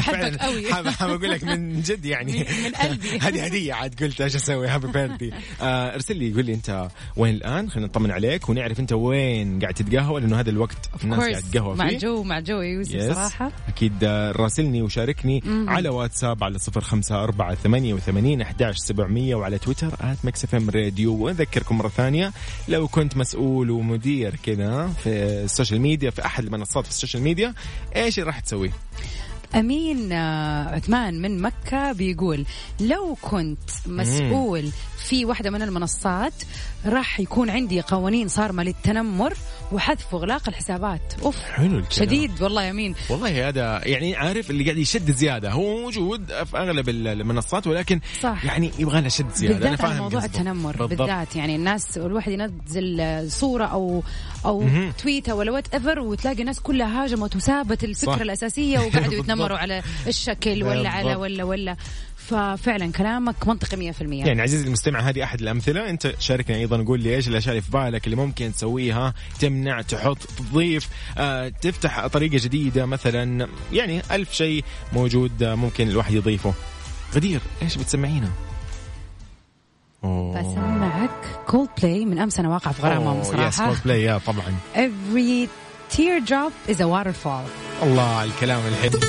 فعلاً. 0.00 0.44
قوي. 0.44 0.72
حاب 0.74 1.10
أقول 1.10 1.30
لك 1.30 1.44
من 1.44 1.80
جد 1.82 2.04
يعني. 2.04 2.32
من- 2.64 2.72
قلبي. 2.74 3.18
هذه 3.22 3.44
هدية 3.44 3.74
عاد 3.74 4.02
قلت 4.04 4.20
إيش 4.20 4.36
أسوي؟ 4.36 4.68
Happy 4.68 4.88
birthday 4.92 5.32
ارسل 5.60 6.16
لي 6.16 6.32
قول 6.32 6.44
لي 6.44 6.54
أنت 6.54 6.88
وين 7.16 7.34
الآن؟ 7.34 7.70
خلينا 7.70 7.86
نطمن 7.88 8.10
عليك 8.10 8.48
ونعرف 8.48 8.80
أنت 8.80 8.92
وين 8.92 9.58
قاعد 9.60 9.74
تتقهوى 9.74 10.20
لأنه 10.20 10.40
هذا 10.40 10.50
الوقت 10.50 10.90
الناس 11.04 11.20
قاعد. 11.20 11.42
تتقهوى 11.42 11.76
مع 11.76 11.88
فيه. 11.88 11.98
جو 11.98 12.22
مع 12.22 12.40
جو 12.40 12.60
يا 12.60 12.68
يوسف 12.68 12.94
Yes. 12.94 13.14
صراحة. 13.14 13.52
أكيد 13.74 14.04
راسلني 14.36 14.82
وشاركني 14.82 15.42
على 15.68 15.88
واتساب 15.88 16.44
على 16.44 16.58
صفر 16.58 16.80
خمسة 16.80 17.24
أربعة 17.24 17.54
ثمانية 17.54 17.94
وثمانين 17.94 18.40
أحداش 18.40 18.76
سبعمية 18.76 19.34
وعلى 19.34 19.58
تويتر 19.58 19.94
at 20.00 20.18
Mix 20.24 20.44
FM 20.44 20.70
Radio. 20.70 21.14
وأذكركم 21.14 21.78
مرة 21.78 21.88
ثانية 21.88 22.32
لو 22.68 22.88
كنت 22.88 23.16
مسؤول 23.16 23.70
ومدير 23.70 24.36
كذا 24.42 24.88
في 24.88 25.08
ال 25.44 25.49
social 25.49 25.80
media 25.80 26.10
في 26.10 26.26
أحد 26.26 26.44
المنصات 26.44 26.84
في 26.84 26.90
ال 26.90 26.95
social 26.95 27.22
media 27.22 27.54
إيش 27.96 28.18
اللي 28.18 28.26
راح 28.26 28.40
تسويه؟ 28.40 28.70
أمين 29.54 30.12
آه، 30.12 30.74
عثمان 30.74 31.22
من 31.22 31.42
مكة 31.42 31.92
بيقول 31.92 32.44
لو 32.80 33.16
كنت 33.22 33.70
مسؤول 33.86 34.68
في 35.08 35.24
واحدة 35.24 35.50
من 35.50 35.62
المنصات 35.62 36.32
راح 36.86 37.20
يكون 37.20 37.50
عندي 37.50 37.80
قوانين 37.80 38.28
صارمة 38.28 38.62
للتنمر 38.62 39.34
وحذف 39.72 40.14
وإغلاق 40.14 40.48
الحسابات 40.48 41.00
أوف 41.22 41.36
حلو 41.42 41.66
الكلام. 41.66 41.90
شديد 41.90 42.42
والله 42.42 42.62
يا 42.64 42.70
أمين 42.70 42.94
والله 43.10 43.48
هذا 43.48 43.80
يعني 43.88 44.16
عارف 44.16 44.50
اللي 44.50 44.64
قاعد 44.64 44.76
يشد 44.78 45.10
زيادة 45.10 45.50
هو 45.52 45.80
موجود 45.80 46.26
في 46.44 46.56
أغلب 46.58 46.88
المنصات 46.88 47.66
ولكن 47.66 48.00
صح. 48.22 48.44
يعني 48.44 48.70
يبغى 48.78 49.00
له 49.00 49.08
شد 49.08 49.30
زيادة 49.34 49.56
أنا 49.56 49.64
بالذات 49.70 49.80
على 49.80 49.90
فاهم 49.94 50.02
موضوع 50.02 50.20
قصده. 50.20 50.38
التنمر 50.40 50.76
بالضبط. 50.76 50.98
بالذات 51.08 51.36
يعني 51.36 51.56
الناس 51.56 51.98
الواحد 51.98 52.32
ينزل 52.32 53.30
صورة 53.30 53.64
أو 53.64 54.02
أو 54.44 54.60
مهم. 54.60 54.92
تويتة 55.02 55.34
ولا 55.34 55.52
وات 55.52 55.74
ايفر 55.74 55.98
وتلاقي 56.00 56.40
الناس 56.40 56.60
كلها 56.60 57.04
هاجمت 57.04 57.36
وسابت 57.36 57.84
الفكرة 57.84 58.14
صح. 58.14 58.20
الأساسية 58.20 58.78
وقعدوا 58.78 59.14
يتنمروا. 59.20 59.58
على 59.58 59.82
الشكل 60.06 60.62
ولا 60.64 60.88
على. 60.88 61.14
ولا 61.14 61.44
ولا 61.44 61.76
ففعلا 62.16 62.92
كلامك 62.92 63.48
منطقي 63.48 63.92
100% 63.92 64.02
يعني 64.02 64.42
عزيزي 64.42 64.66
المستمع 64.66 65.00
هذه 65.00 65.24
أحد 65.24 65.40
الأمثلة 65.40 65.90
أنت 65.90 66.14
شاركنا 66.18 66.56
أيضا 66.56 66.73
قول 66.82 67.00
لي 67.00 67.16
إيش 67.16 67.28
الأشياء 67.28 67.50
اللي 67.50 67.62
في 67.62 67.70
بالك 67.70 68.04
اللي 68.04 68.16
ممكن 68.16 68.52
تسويها 68.52 69.14
تمنع 69.40 69.82
تحط 69.82 70.18
تضيف 70.18 70.88
آه، 71.18 71.48
تفتح 71.48 72.06
طريقة 72.06 72.38
جديدة 72.44 72.86
مثلا. 72.86 73.48
يعني 73.72 74.02
ألف 74.10 74.32
شيء 74.32 74.64
موجود 74.92 75.42
آه، 75.42 75.54
ممكن 75.54 75.88
الواحد 75.88 76.14
يضيفه. 76.14 76.54
غدير 77.14 77.40
إيش 77.62 77.76
بتسمعينا؟ 77.76 78.30
أوه. 80.04 80.40
بسمعك 80.40 81.40
كولد 81.46 81.68
بلاي 81.82 82.04
من 82.04 82.18
أمس 82.18 82.38
أنا 82.38 82.48
واقعة 82.48 82.74
في 82.74 82.82
غرامهم 82.82 83.20
yes 83.20 83.26
صراحة 83.26 83.66
Cold 83.66 83.78
play 83.84 84.02
يا 84.02 84.18
طبعا. 84.18 84.54
Every 84.74 85.48
teardrop 85.96 86.70
is 86.72 86.76
a 86.76 86.86
waterfall. 86.86 87.48
الله 87.82 88.02
على 88.02 88.30
الكلام 88.30 88.60
الحلو. 88.66 89.00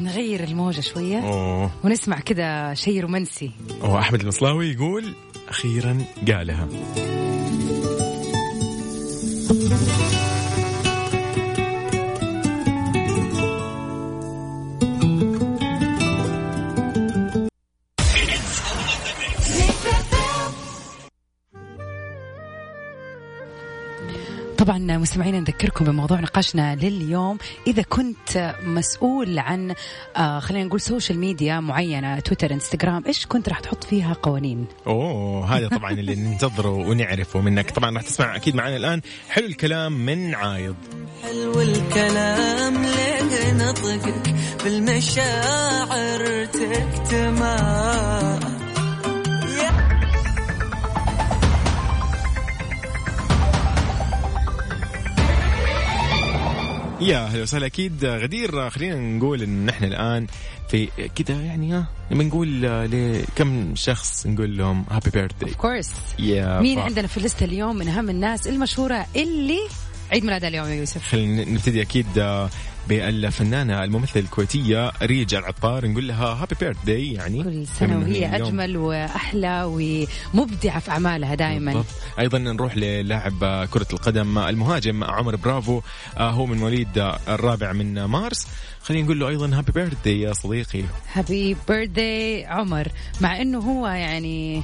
نغير 0.00 0.44
الموجة 0.44 0.80
شوية. 0.80 1.18
أوه. 1.18 1.70
ونسمع 1.84 2.20
كذا 2.20 2.74
شيء 2.74 3.00
رومانسي. 3.00 3.50
أوه 3.82 3.98
أحمد 3.98 4.20
المصلاوي 4.20 4.68
يقول 4.72 5.14
أخيرا 5.52 5.98
قالها. 6.28 6.68
طبعا 24.62 24.78
مستمعينا 24.78 25.40
نذكركم 25.40 25.84
بموضوع 25.84 26.20
نقاشنا 26.20 26.74
لليوم. 26.74 27.38
إذا 27.66 27.82
كنت 27.82 28.54
مسؤول 28.64 29.38
عن 29.38 29.74
آه 30.16 30.38
خلينا 30.38 30.64
نقول 30.64 30.80
social 30.80 31.18
media 31.18 31.60
معينة 31.60 32.20
تويتر 32.20 32.52
انستغرام 32.52 33.02
إيش 33.06 33.26
كنت 33.26 33.48
راح 33.48 33.60
تحط 33.60 33.84
فيها 33.84 34.12
قوانين؟ 34.22 34.66
أوه 34.86 35.56
هذا 35.56 35.68
طبعا 35.68 35.90
اللي 35.90 36.14
ننتظره 36.14 36.70
ونعرفه 36.70 37.40
منك. 37.40 37.70
طبعا 37.70 37.94
راح 37.94 38.02
تسمع 38.02 38.36
أكيد 38.36 38.54
معنا 38.54 38.76
الآن 38.76 39.00
حلو 39.28 39.46
الكلام 39.46 39.92
من 39.92 40.34
عايض. 40.34 40.76
حلو 41.22 41.60
الكلام 41.60 42.82
ليه 42.82 43.52
نطقك 43.52 44.34
بالمشاعر 44.64 46.44
تكتمل 46.44 47.72
يا 57.08 57.18
هلا 57.26 57.42
وسهلا. 57.42 57.66
أكيد 57.66 58.04
غدير 58.04 58.70
خلينا 58.70 58.94
نقول 58.96 59.42
إن 59.42 59.68
إحنا 59.68 59.86
الآن 59.86 60.26
في 60.68 60.88
كذا 61.14 61.40
يعني 61.42 61.72
ها 61.72 61.86
لما 62.10 62.24
نقول 62.24 62.62
لكم 62.62 63.74
شخص 63.74 64.26
نقول 64.26 64.56
لهم 64.56 64.84
happy 64.90 65.10
birthday 65.10 65.44
of 65.46 65.54
course 65.56 65.90
مين 66.60 66.78
ف- 66.78 66.82
عندنا 66.82 67.06
في 67.06 67.16
الليسته 67.16 67.44
اليوم 67.44 67.76
من 67.76 67.88
أهم 67.88 68.10
الناس 68.10 68.46
المشهورة 68.46 69.06
اللي 69.16 69.58
عيد 70.12 70.24
ميلادها 70.24 70.48
اليوم 70.48 70.66
يا 70.68 70.74
يوسف؟ 70.74 71.02
خلينا 71.08 71.44
نبتدي 71.44 71.82
أكيد 71.82 72.06
بالفنانة 72.88 73.84
الممثلة 73.84 74.22
الكويتية 74.22 74.92
أريج 75.02 75.34
العطار 75.34 75.86
نقول 75.86 76.08
لها 76.08 76.26
happy 76.26 76.56
birthday 76.60 77.12
يعني. 77.12 77.42
كل 77.42 77.66
سنة 77.66 77.98
وهي. 77.98 78.36
أجمل 78.36 78.76
وأحلى 78.76 79.62
ومبدعة 80.34 80.78
في 80.80 80.90
أعمالها 80.90 81.34
دائما. 81.34 81.84
أيضا 82.18 82.38
نروح 82.38 82.76
للاعب 82.76 83.68
كرة 83.70 83.86
القدم 83.92 84.38
المهاجم 84.38 85.04
عمر 85.04 85.36
برافو 85.36 85.80
آه، 86.16 86.30
هو 86.30 86.46
من 86.46 86.58
مواليد 86.58 87.12
الرابع 87.28 87.72
من 87.72 88.04
مارس. 88.04 88.46
خلينا 88.82 89.04
نقول 89.04 89.20
له 89.20 89.28
أيضا 89.28 89.58
happy 89.58 89.72
birthday 89.72 90.20
يا 90.20 90.32
صديقي. 90.32 90.82
Happy 91.12 91.56
birthday 91.68 92.44
عمر. 92.46 92.88
مع 93.20 93.40
إنه 93.40 93.58
هو 93.58 93.86
يعني 93.86 94.62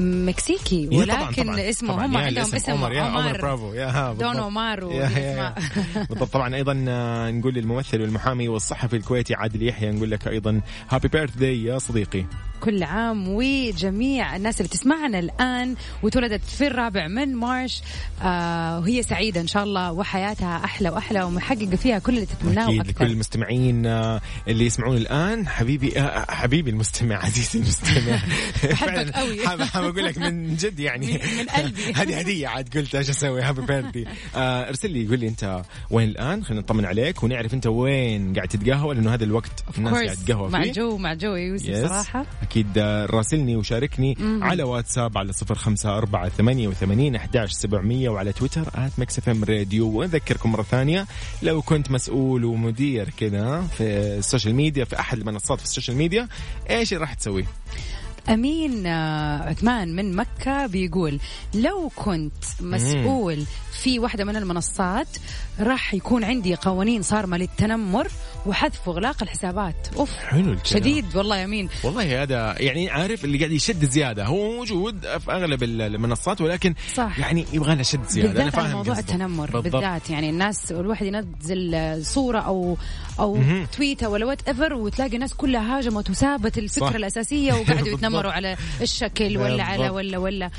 مكسيكي 0.00 0.88
إيه 0.92 1.04
طبعاً، 1.04 1.26
ولكن 1.28 1.42
طبعاً. 1.42 1.68
اسمه 1.70 1.92
طبعاً. 1.92 2.06
هم 2.06 2.16
عندهم 2.16 2.54
اسم 2.54 2.72
عمر 2.72 2.92
يا 2.92 3.02
عمر 3.02 3.20
عمر 3.20 3.32
برافو 3.40 3.74
يا 3.74 3.86
ها 3.86 4.12
دون. 4.12 4.36
عمر. 4.36 4.80
بالضبط 6.08 6.32
طبعا 6.32 6.54
أيضا 6.54 6.84
آه، 6.88 7.30
نقول 7.30 7.54
للممثل 7.54 8.00
والمحامي 8.00 8.48
والصحفي 8.48 8.96
الكويتي 8.96 9.34
عادل 9.34 9.62
يحيى 9.68 9.90
نقول 9.90 10.10
لك 10.10 10.28
أيضا 10.28 10.60
happy 10.88 11.08
birthday 11.08 11.64
يا 11.64 11.78
صديقي 11.78 12.24
كل 12.60 12.82
عام 12.82 13.28
وجميع 13.28 14.36
الناس 14.36 14.60
اللي 14.60 14.68
تسمعنا 14.68 15.18
الآن 15.18 15.74
وتولدت 16.02 16.44
في 16.44 16.66
الرابع 16.66 17.08
من 17.08 17.34
مارس 17.36 17.82
آه 18.22 18.78
وهي 18.78 19.02
سعيدة 19.02 19.40
إن 19.40 19.46
شاء 19.46 19.64
الله 19.64 19.92
وحياتها 19.92 20.64
أحلى 20.64 20.88
وأحلى 20.90 21.22
ومحققة 21.22 21.76
فيها 21.76 21.98
كل 21.98 22.14
اللي 22.14 22.26
تتمناه 22.26 22.70
وأكثر. 22.70 22.88
لكل 22.90 23.06
المستمعين 23.06 23.86
آه، 23.86 24.20
اللي 24.48 24.66
يسمعون 24.66 24.96
الآن 24.96 25.48
حبيبي 25.48 26.00
آه، 26.00 26.26
حبيبي 26.32 26.70
المستمع 26.70 27.16
عزيزي 27.24 27.58
المستمع. 27.58 28.16
فعلاً. 28.76 29.18
قوي. 29.18 29.46
حاب 29.48 29.62
حاب 29.62 29.84
أقول 29.84 30.04
لك 30.04 30.18
من 30.18 30.56
جد 30.56 30.80
يعني. 30.80 31.06
من- 31.12 31.46
قلبي. 31.48 31.92
هذه 31.96 32.18
هدية 32.18 32.48
عاد 32.48 32.78
قلت 32.78 32.94
إيش 32.94 33.10
أسوي؟ 33.10 33.42
Happy 33.42 33.60
birthday 33.66 34.06
ارسل 34.36 34.90
لي 34.90 35.06
قول 35.08 35.18
لي 35.20 35.28
أنت 35.28 35.62
وين 35.90 36.08
الآن؟ 36.08 36.44
خلينا 36.44 36.60
نطمن 36.62 36.84
عليك 36.84 37.22
ونعرف 37.22 37.54
أنت 37.54 37.66
وين 37.66 38.34
قاعد 38.34 38.48
تتقهوى 38.48 38.94
لأنه 38.94 39.14
هذا 39.14 39.24
الوقت 39.24 39.64
الناس. 39.78 39.94
قاعد 39.94 40.16
تتقهوى 40.16 40.50
مع 40.50 40.62
فيه 40.62 40.72
جو 40.72 40.96
مع 40.96 41.14
جو 41.14 41.34
يوسف 41.34 41.66
Yes. 41.66 41.88
صراحة. 41.88 42.26
أكيد 42.46 42.78
آه، 42.78 43.06
راسلني 43.06 43.56
وشاركني 43.56 44.16
على 44.42 44.62
واتساب 44.62 45.18
على 45.18 45.32
صفر 45.32 45.54
خمسة 45.54 45.98
أربعة 45.98 46.28
ثمانية 46.28 46.68
وثمانين 46.68 47.14
أحداش 47.16 47.52
سبعمية 47.52 48.08
وعلى 48.08 48.32
تويتر 48.32 48.68
at 48.74 48.92
Mix 48.98 49.18
FM 49.18 49.44
Radio 49.44 49.90
وأذكركم 49.90 50.52
مرة 50.52 50.62
ثانية 50.62 51.06
لو 51.42 51.62
كنت 51.62 51.90
مسؤول 51.90 52.44
ومدير 52.44 53.10
كذا 53.10 53.60
في 53.62 53.82
ال 54.18 54.23
social 54.23 54.54
media 54.54 54.84
في 54.84 55.00
أحد 55.00 55.18
المنصات 55.18 55.58
في 55.58 55.64
ال 55.64 55.69
social 55.69 55.96
media 55.96 56.28
إيش 56.70 56.94
راح 56.94 57.14
تسويه؟ 57.14 57.44
أمين 58.28 58.86
آه، 58.86 59.48
عثمان 59.48 59.96
من 59.96 60.16
مكة 60.16 60.66
بيقول 60.66 61.20
لو 61.54 61.90
كنت 61.96 62.44
مسؤول 62.60 63.44
في 63.82 63.98
واحدة 63.98 64.24
من 64.24 64.36
المنصات 64.36 65.08
راح 65.60 65.94
يكون 65.94 66.24
عندي 66.24 66.54
قوانين 66.54 67.02
صارمة 67.02 67.36
للتنمر 67.36 68.08
وحذف 68.46 68.88
واغلاق 68.88 69.22
الحسابات 69.22 69.74
أوف 69.96 70.10
حلو 70.10 70.40
الكلام. 70.40 70.64
شديد 70.64 71.16
والله 71.16 71.36
يا 71.36 71.44
امين 71.44 71.68
والله 71.84 72.22
هذا 72.22 72.54
يعني 72.62 72.90
عارف 72.90 73.24
اللي 73.24 73.38
قاعد 73.38 73.52
يشد 73.52 73.84
زيادة 73.84 74.24
هو 74.26 74.50
موجود 74.56 75.00
في 75.00 75.32
أغلب 75.32 75.62
المنصات 75.62 76.40
ولكن 76.40 76.74
صح. 76.94 77.18
يعني 77.18 77.46
يبغى 77.52 77.74
له 77.74 77.82
شد 77.82 78.08
زيادة 78.08 78.28
بالذات 78.28 78.42
أنا 78.42 78.50
فاهم 78.50 78.76
موضوع 78.76 78.94
قصده. 78.94 79.14
التنمر 79.14 79.50
بالضبط. 79.50 79.72
بالذات 79.72 80.10
يعني 80.10 80.30
الناس 80.30 80.72
الواحد 80.72 81.06
ينزل 81.06 82.04
صورة 82.04 82.38
أو 82.40 82.76
أو 83.20 83.34
مهم. 83.34 83.66
تويته 83.76 84.08
ولا 84.08 84.26
whatever 84.26 84.74
وتلاقي 84.74 85.14
الناس 85.14 85.34
كلها 85.34 85.78
هاجمت 85.78 86.10
وسابت 86.10 86.58
الفكرة 86.58 86.88
صح. 86.88 86.94
الأساسية 86.94 87.52
وقعدوا. 87.52 87.88
يتنمروا 87.94 88.32
على 88.32 88.56
الشكل 88.80 89.38
ولا 89.38 89.62
على. 89.64 89.88
ولا 89.88 90.18
ولا 90.18 90.50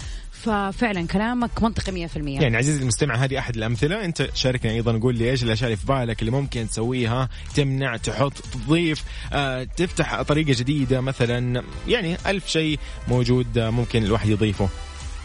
ففعلا 0.43 1.07
كلامك 1.07 1.63
منطقي 1.63 2.07
100% 2.07 2.17
يعني 2.17 2.57
عزيزي 2.57 2.81
المستمع 2.81 3.15
هذه 3.15 3.39
أحد 3.39 3.55
الأمثلة. 3.57 4.05
أنت 4.05 4.29
شاركنا 4.33 4.71
أيضا 4.71 4.97
قول 4.99 5.15
لي 5.15 5.29
إيش 5.31 5.43
الأشياء 5.43 5.67
اللي 5.67 5.77
في 5.77 5.85
بالك 5.85 6.19
اللي 6.19 6.31
ممكن 6.31 6.67
تسويها 6.69 7.29
تمنع 7.55 7.97
تحط 7.97 8.33
تضيف 8.33 9.03
آه، 9.33 9.63
تفتح 9.63 10.21
طريقة 10.21 10.53
جديدة 10.59 11.01
مثلا. 11.01 11.63
يعني 11.87 12.17
ألف 12.27 12.47
شيء 12.47 12.79
موجود 13.07 13.57
آه، 13.57 13.69
ممكن 13.69 14.03
الواحد 14.03 14.29
يضيفه. 14.29 14.69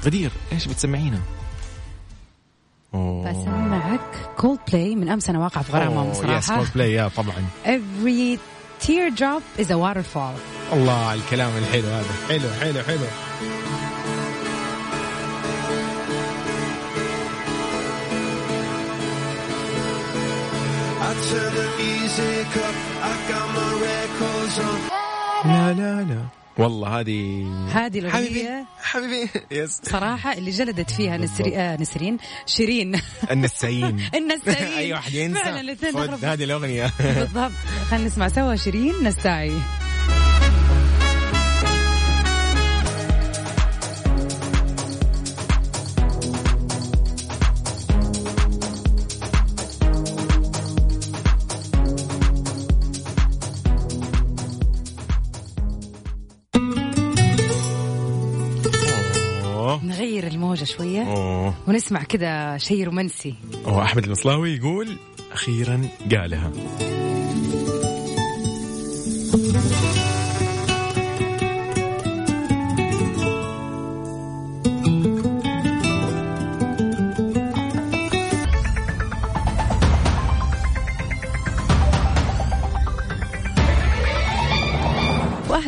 غدير 0.05 0.31
إيش 0.53 0.67
بتسمعينا؟ 0.69 1.19
أوه. 2.95 3.31
بسمعك 3.31 4.31
كولد 4.37 4.59
بلاي 4.73 4.97
من 4.97 5.09
أمس 5.09 5.29
أنا 5.31 5.39
واقعة 5.39 5.65
في 5.65 5.73
غرامهم 5.73 6.11
yes 6.11 6.17
صراحة 6.17 6.57
Cold 6.57 6.69
play 6.75 6.93
يا 6.93 7.09
طبعا. 7.09 7.45
Every 7.67 8.39
teardrop 8.87 9.61
is 9.63 9.67
a 9.67 9.77
waterfall. 9.77 10.37
الله 10.73 10.93
على 11.07 11.21
الكلام 11.21 11.57
الحلو 11.57 11.83
هذا. 11.89 12.13
حلو 12.29 12.49
حلو 12.61 12.83
حلو. 12.83 13.32
I 21.13 21.15
turn 21.15 21.55
the 21.61 21.69
music 21.83 22.51
up, 22.67 22.77
I 23.11 23.13
got 23.29 23.47
my 23.57 23.71
records 23.87 24.57
on. 24.59 24.81
لا 25.45 25.73
لا 25.73 26.03
لا. 26.03 26.25
والله 26.59 27.01
هذه 27.01 27.47
هذه 27.73 28.09
حبيبي 28.09 28.41
الأغنية 28.41 28.67
حبيبي 28.83 29.29
يس 29.51 29.81
صراحة 29.85 30.33
اللي 30.33 30.51
جلدت 30.51 30.91
فيها 30.91 31.17
نسري... 31.17 31.57
آه 31.57 31.77
نسرين 31.77 32.19
شيرين. 32.47 33.01
النسايين 33.31 34.01
النسايين 34.15 34.73
اي 34.79 34.93
واحد 34.93 35.13
ينسى. 35.15 35.41
هذه 36.23 36.45
الأغنية. 36.45 36.91
بالضبط. 36.99 37.53
خلينا 37.91 38.07
نسمع. 38.07 38.29
سوا 38.29 38.57
شيرين 38.57 38.95
نساعي. 39.03 39.53
نغير 60.23 60.35
الموجة 60.35 60.65
شوية 60.65 61.03
أوه. 61.03 61.55
ونسمع 61.69 62.03
كذا 62.03 62.59
شيء 62.59 62.85
رومانسي. 62.85 63.35
أوه، 63.67 63.83
أحمد 63.83 64.05
المصلاوي 64.05 64.57
يقول 64.57 64.89
أخيرا 65.33 65.89
قالها. 66.11 66.53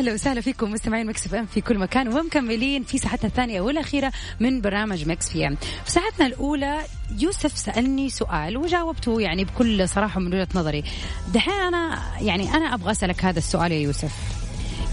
واهلا 0.05 0.13
وسهلا 0.13 0.41
فيكم 0.41 0.71
مستمعين 0.71 1.07
Mix 1.07 1.25
FM 1.25 1.45
في 1.45 1.61
كل 1.61 1.77
مكان 1.77 2.07
ومكملين 2.07 2.83
في 2.83 2.97
ساعتنا 2.97 3.29
الثانية 3.29 3.61
والأخيرة 3.61 4.11
من 4.39 4.61
برنامج 4.61 5.07
Mix 5.07 5.29
في 5.29 5.47
إم. 5.47 5.55
في 5.85 5.91
ساعتنا 5.91 6.25
الأولى 6.25 6.81
يوسف 7.19 7.57
سألني 7.57 8.09
سؤال 8.09 8.57
وجاوبته 8.57 9.21
يعني 9.21 9.43
بكل 9.43 9.89
صراحة 9.89 10.19
من 10.19 10.27
وجهة 10.27 10.47
نظري. 10.55 10.83
دحين 11.33 11.53
أنا 11.53 12.01
يعني 12.21 12.53
أنا 12.53 12.73
أبغى 12.73 12.91
أسألك 12.91 13.25
هذا 13.25 13.39
السؤال 13.39 13.71
يا 13.71 13.79
يوسف. 13.79 14.11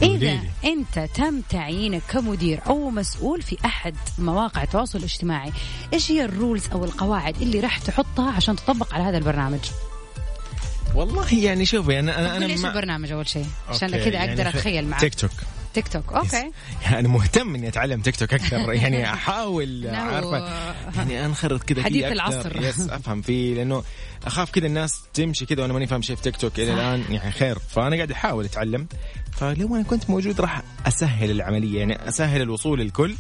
إذا. 0.03 0.39
أنت 0.65 1.09
تم 1.15 1.41
تعيينك 1.41 2.03
كمدير 2.11 2.61
أو 2.67 2.91
مسؤول 2.91 3.43
في 3.43 3.57
أحد 3.65 3.95
مواقع 4.19 4.63
التواصل 4.63 4.99
الاجتماعي 4.99 5.53
إيش 5.93 6.11
هي 6.11 6.25
ال 6.25 6.32
rules 6.32 6.69
أو 6.73 6.85
القواعد 6.85 7.43
اللي 7.43 7.61
راح 7.61 7.79
تحطها 7.79 8.31
عشان 8.31 8.57
تطبق 8.57 8.95
على 8.95 9.05
هذا 9.05 9.19
البرنامج 9.19 9.61
والله 10.95 11.35
يعني 11.35 11.65
شوفي 11.65 11.99
أنا 11.99 12.19
أنا 12.19 12.29
أنا 12.29 12.37
أنا 12.37 12.47
إيش 12.47 12.61
ما- 12.61 12.69
البرنامج 12.69 13.13
أول 13.13 13.29
شيء 13.29 13.47
عشان 13.69 13.89
كذا 13.91 14.09
يعني 14.09 14.31
أقدر 14.33 14.45
خ- 14.51 14.55
أتخيل 14.57 14.87
معك. 14.89 15.01
تيك 15.01 15.15
توك. 15.15 15.31
تيك 15.75 15.89
توك 15.89 16.13
okay. 16.13 16.51
يعني 16.91 17.09
مهتم 17.09 17.55
إني 17.55 17.69
أتعلم 17.69 18.01
تيك 18.01 18.17
توك 18.17 18.35
أكثر 18.35 18.73
يعني 18.83 19.13
أحاول 19.13 19.87
عارفه 19.89 20.49
يعني 20.97 21.27
انخرط 21.27 21.63
كذا 21.63 21.83
حديث. 21.83 22.05
العصر. 22.05 22.63
yes 22.63 22.81
أفهم 22.81 23.23
فيه 23.23 23.55
لأنه 23.55 23.83
أخاف 24.27 24.51
كذا 24.51 24.67
الناس 24.67 25.01
تمشي 25.15 25.47
كذا 25.47 25.63
وأنا 25.63 25.73
ماني 25.73 25.87
فاهم 25.87 26.03
شيء 26.03 26.17
في 26.17 26.23
تيك 26.23 26.37
توك 26.37 26.59
إلى 26.61 26.73
الآن 26.75 27.05
يعني 27.11 27.33
خير. 27.33 27.59
فأنا 27.59 27.97
قاعد 27.97 28.11
أحاول 28.13 28.45
أتعلم. 28.45 28.87
فلو 29.33 29.75
أنا 29.77 29.83
كنت 29.83 30.11
موجود 30.11 30.41
راح 30.41 30.63
أسهل 30.87 31.31
العملية 31.31 31.79
يعني 31.79 32.09
أسهل 32.09 32.43
الوصول 32.43 32.81
للكل. 32.81 33.15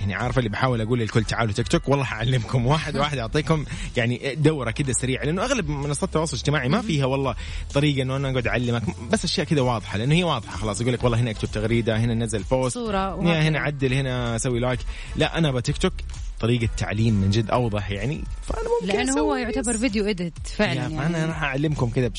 يعني 0.00 0.14
عارفة 0.14 0.38
اللي 0.38 0.50
بحاول 0.50 0.80
أقول 0.80 0.98
للكل 0.98 1.24
تعالوا 1.24 1.52
تيك 1.52 1.68
توك 1.68 1.88
والله 1.88 2.04
حعلمكم 2.04 2.66
واحد 2.72 2.96
واحد 2.96 3.18
أعطيكم 3.18 3.64
يعني 3.96 4.34
دورة 4.34 4.70
كده 4.70 4.92
سريعة 4.92 5.24
لأنه 5.24 5.44
أغلب 5.44 5.68
منصات 5.68 6.02
التواصل 6.02 6.36
الاجتماعي 6.36 6.68
ما 6.68 6.82
فيها 6.82 7.06
والله 7.06 7.34
طريقة 7.74 8.02
إنه 8.02 8.16
أنا 8.16 8.30
أقعد 8.30 8.46
أعلمك 8.46 8.82
بس 9.12 9.24
أشياء 9.24 9.46
كده 9.46 9.62
واضحة 9.62 9.98
لأنه 9.98 10.14
هي 10.14 10.24
واضحة 10.24 10.56
خلاص 10.56 10.80
يقول 10.80 10.92
لك 10.92 11.04
والله 11.04 11.20
هنا 11.20 11.30
أكتب 11.30 11.50
تغريدة 11.50 11.98
هنا 11.98 12.14
نزل 12.14 12.42
post 12.42 12.76
وهكذا. 12.76 13.48
هنا 13.48 13.58
عدل 13.58 13.92
هنا 13.92 14.36
أسوي 14.36 14.60
like 14.60 14.80
لا 15.16 15.38
أنا 15.38 15.50
بتيك 15.50 15.76
توك 15.76 15.92
طريقة 16.40 16.68
تعليم 16.76 17.14
من 17.14 17.30
جد 17.30 17.50
أوضح 17.50 17.90
يعني 17.90 18.24
فأنا 18.42 18.68
ممكن 18.68 18.96
لأنه 18.96 19.20
هو 19.20 19.34
يعتبر 19.34 19.76
فيديو 19.76 20.04
edit 20.04 20.38
فعلا 20.44 20.72
يا 20.72 20.80
يعني. 20.80 20.98
فانا 20.98 21.26
راح 21.26 21.42
أعلمكم 21.42 21.90
كذا 21.90 22.10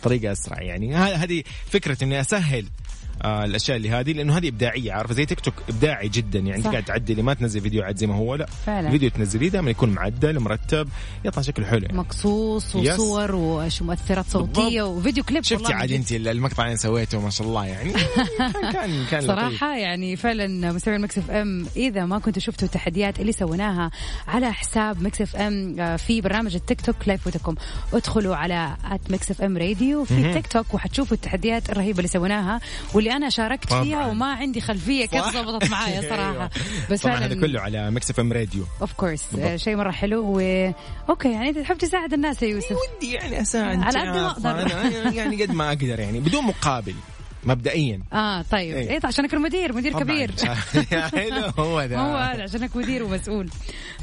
بطريقه 0.00 0.32
أسرع 0.32 0.62
يعني. 0.62 0.94
هذه 0.94 1.42
فكرة 1.66 2.04
إني 2.04 2.20
أسهل 2.20 2.66
آه 3.22 3.44
الأشياء 3.44 3.76
اللي 3.76 3.90
هذه 3.90 4.12
لأنه 4.12 4.38
هذه 4.38 4.48
إبداعية 4.48 4.92
عارفة 4.92 5.14
زي 5.14 5.26
تيك 5.26 5.40
توك 5.40 5.54
إبداعي 5.68 6.08
جدا 6.08 6.38
يعني. 6.38 6.56
أنت 6.56 6.66
قاعد 6.66 6.84
تعدلي 6.84 7.22
ما 7.22 7.34
تنزل 7.34 7.60
فيديو 7.60 7.82
عاد 7.82 7.96
زي 7.96 8.06
ما 8.06 8.14
هو 8.14 8.34
لا 8.34 8.46
فعلا. 8.66 8.86
الفيديو 8.86 9.10
تنزليه 9.10 9.48
دائما 9.48 9.70
يكون 9.70 9.88
معدل 9.88 10.40
مرتب 10.40 10.88
يطلع 11.24 11.42
شكله 11.42 11.66
حلو 11.66 11.82
يعني. 11.82 11.98
مقصوص. 11.98 12.76
وصور 12.76 13.34
وش 13.34 13.82
مؤثرات 13.82 14.24
صوتية 14.28 14.82
وفيديو 14.82 15.24
كليب 15.24 15.44
شفتي 15.44 15.72
عاد. 15.72 15.92
أنت 15.92 16.12
المقطع 16.12 16.66
اللي 16.66 16.76
سويته 16.76 17.20
ما 17.20 17.30
شاء 17.30 17.46
الله 17.46 17.66
يعني 17.66 17.92
كان 17.92 18.72
كان, 18.72 19.04
كان 19.10 19.24
لطيف. 19.24 19.26
صراحة 19.26 19.76
يعني 19.76 20.16
فعلا 20.16 20.72
مستمعين 20.72 21.00
Mix 21.00 21.18
FM 21.18 21.66
إذا 21.76 22.04
ما 22.04 22.18
كنتوا 22.18 22.42
شفتوا 22.42 22.68
التحديات 22.68 23.20
اللي 23.20 23.32
سويناها 23.32 23.90
على 24.28 24.52
حساب 24.52 25.02
Mix 25.02 25.20
FM 25.20 25.80
آه، 25.80 25.96
في 25.96 26.20
برنامج 26.20 26.54
التيك 26.54 26.80
توك 26.80 26.96
لا 27.06 27.14
يفوتكم 27.14 27.54
ادخلوا 27.92 28.36
على 28.36 28.76
at 28.84 29.10
Mix 29.10 29.30
FM 29.30 29.56
Radio 29.58 30.04
في 30.04 30.32
تيك 30.32 30.46
توك 30.46 30.74
وحتشوفوا 30.74 31.16
التحديات 31.16 31.70
الرهيبة 31.70 31.98
اللي 31.98 32.08
سويناها 32.08 32.60
واللي 32.94 33.03
أنا 33.12 33.28
شاركت 33.30 33.68
طبعاً. 33.70 33.84
فيها 33.84 34.06
وما 34.06 34.26
عندي 34.34 34.60
خلفية 34.60 35.06
كيف. 35.06 35.36
ضبطت 35.36 35.70
معايا 35.70 36.00
أيوة. 36.30 36.50
بس 36.90 37.02
طبعا 37.02 37.16
هذا 37.16 37.34
كله 37.40 37.60
على 37.60 37.90
Mix 37.90 38.10
FM 38.10 38.32
Radio 38.32 38.64
of 38.80 38.92
course. 38.92 39.24
شيء 39.56 39.76
مرة 39.76 39.90
حلو 39.90 40.22
و 40.26 40.40
okay 41.10 41.32
يعني 41.32 41.48
انت 41.48 41.58
تحب 41.58 41.78
تساعد 41.78 42.12
الناس 42.12 42.42
يا 42.42 42.48
يوسف 42.48 42.76
ودي 42.96 43.12
يعني 43.12 43.40
أساعد 43.40 43.82
على 43.82 44.00
قد 44.00 44.42
ما. 44.42 44.62
أنا 44.62 45.12
يعني 45.12 45.42
قد 45.42 45.50
ما 45.50 45.68
أقدر 45.68 46.00
يعني 46.00 46.20
بدون 46.20 46.44
مقابل 46.44 46.94
مبدئيا 47.44 48.00
آه 48.12 48.42
طيب 48.42 48.76
إيه. 48.76 48.90
إيه 48.90 49.00
عشان 49.04 49.24
اكون 49.24 49.42
مدير 49.42 49.72
مدير 49.72 49.92
طبعاً. 49.92 50.04
كبير 50.04 50.30
حلو 51.14 51.42
هو 51.58 51.82
ذا 51.82 51.98
هو 51.98 52.16
هذا 52.16 52.42
عشانك 52.42 52.76
مدير 52.76 53.02
ومسؤول 53.02 53.50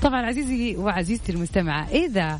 طبعا 0.02 0.26
عزيزي 0.26 0.76
وعزيزتي 0.78 1.32
المستمعة 1.32 1.88
إذا 1.90 2.40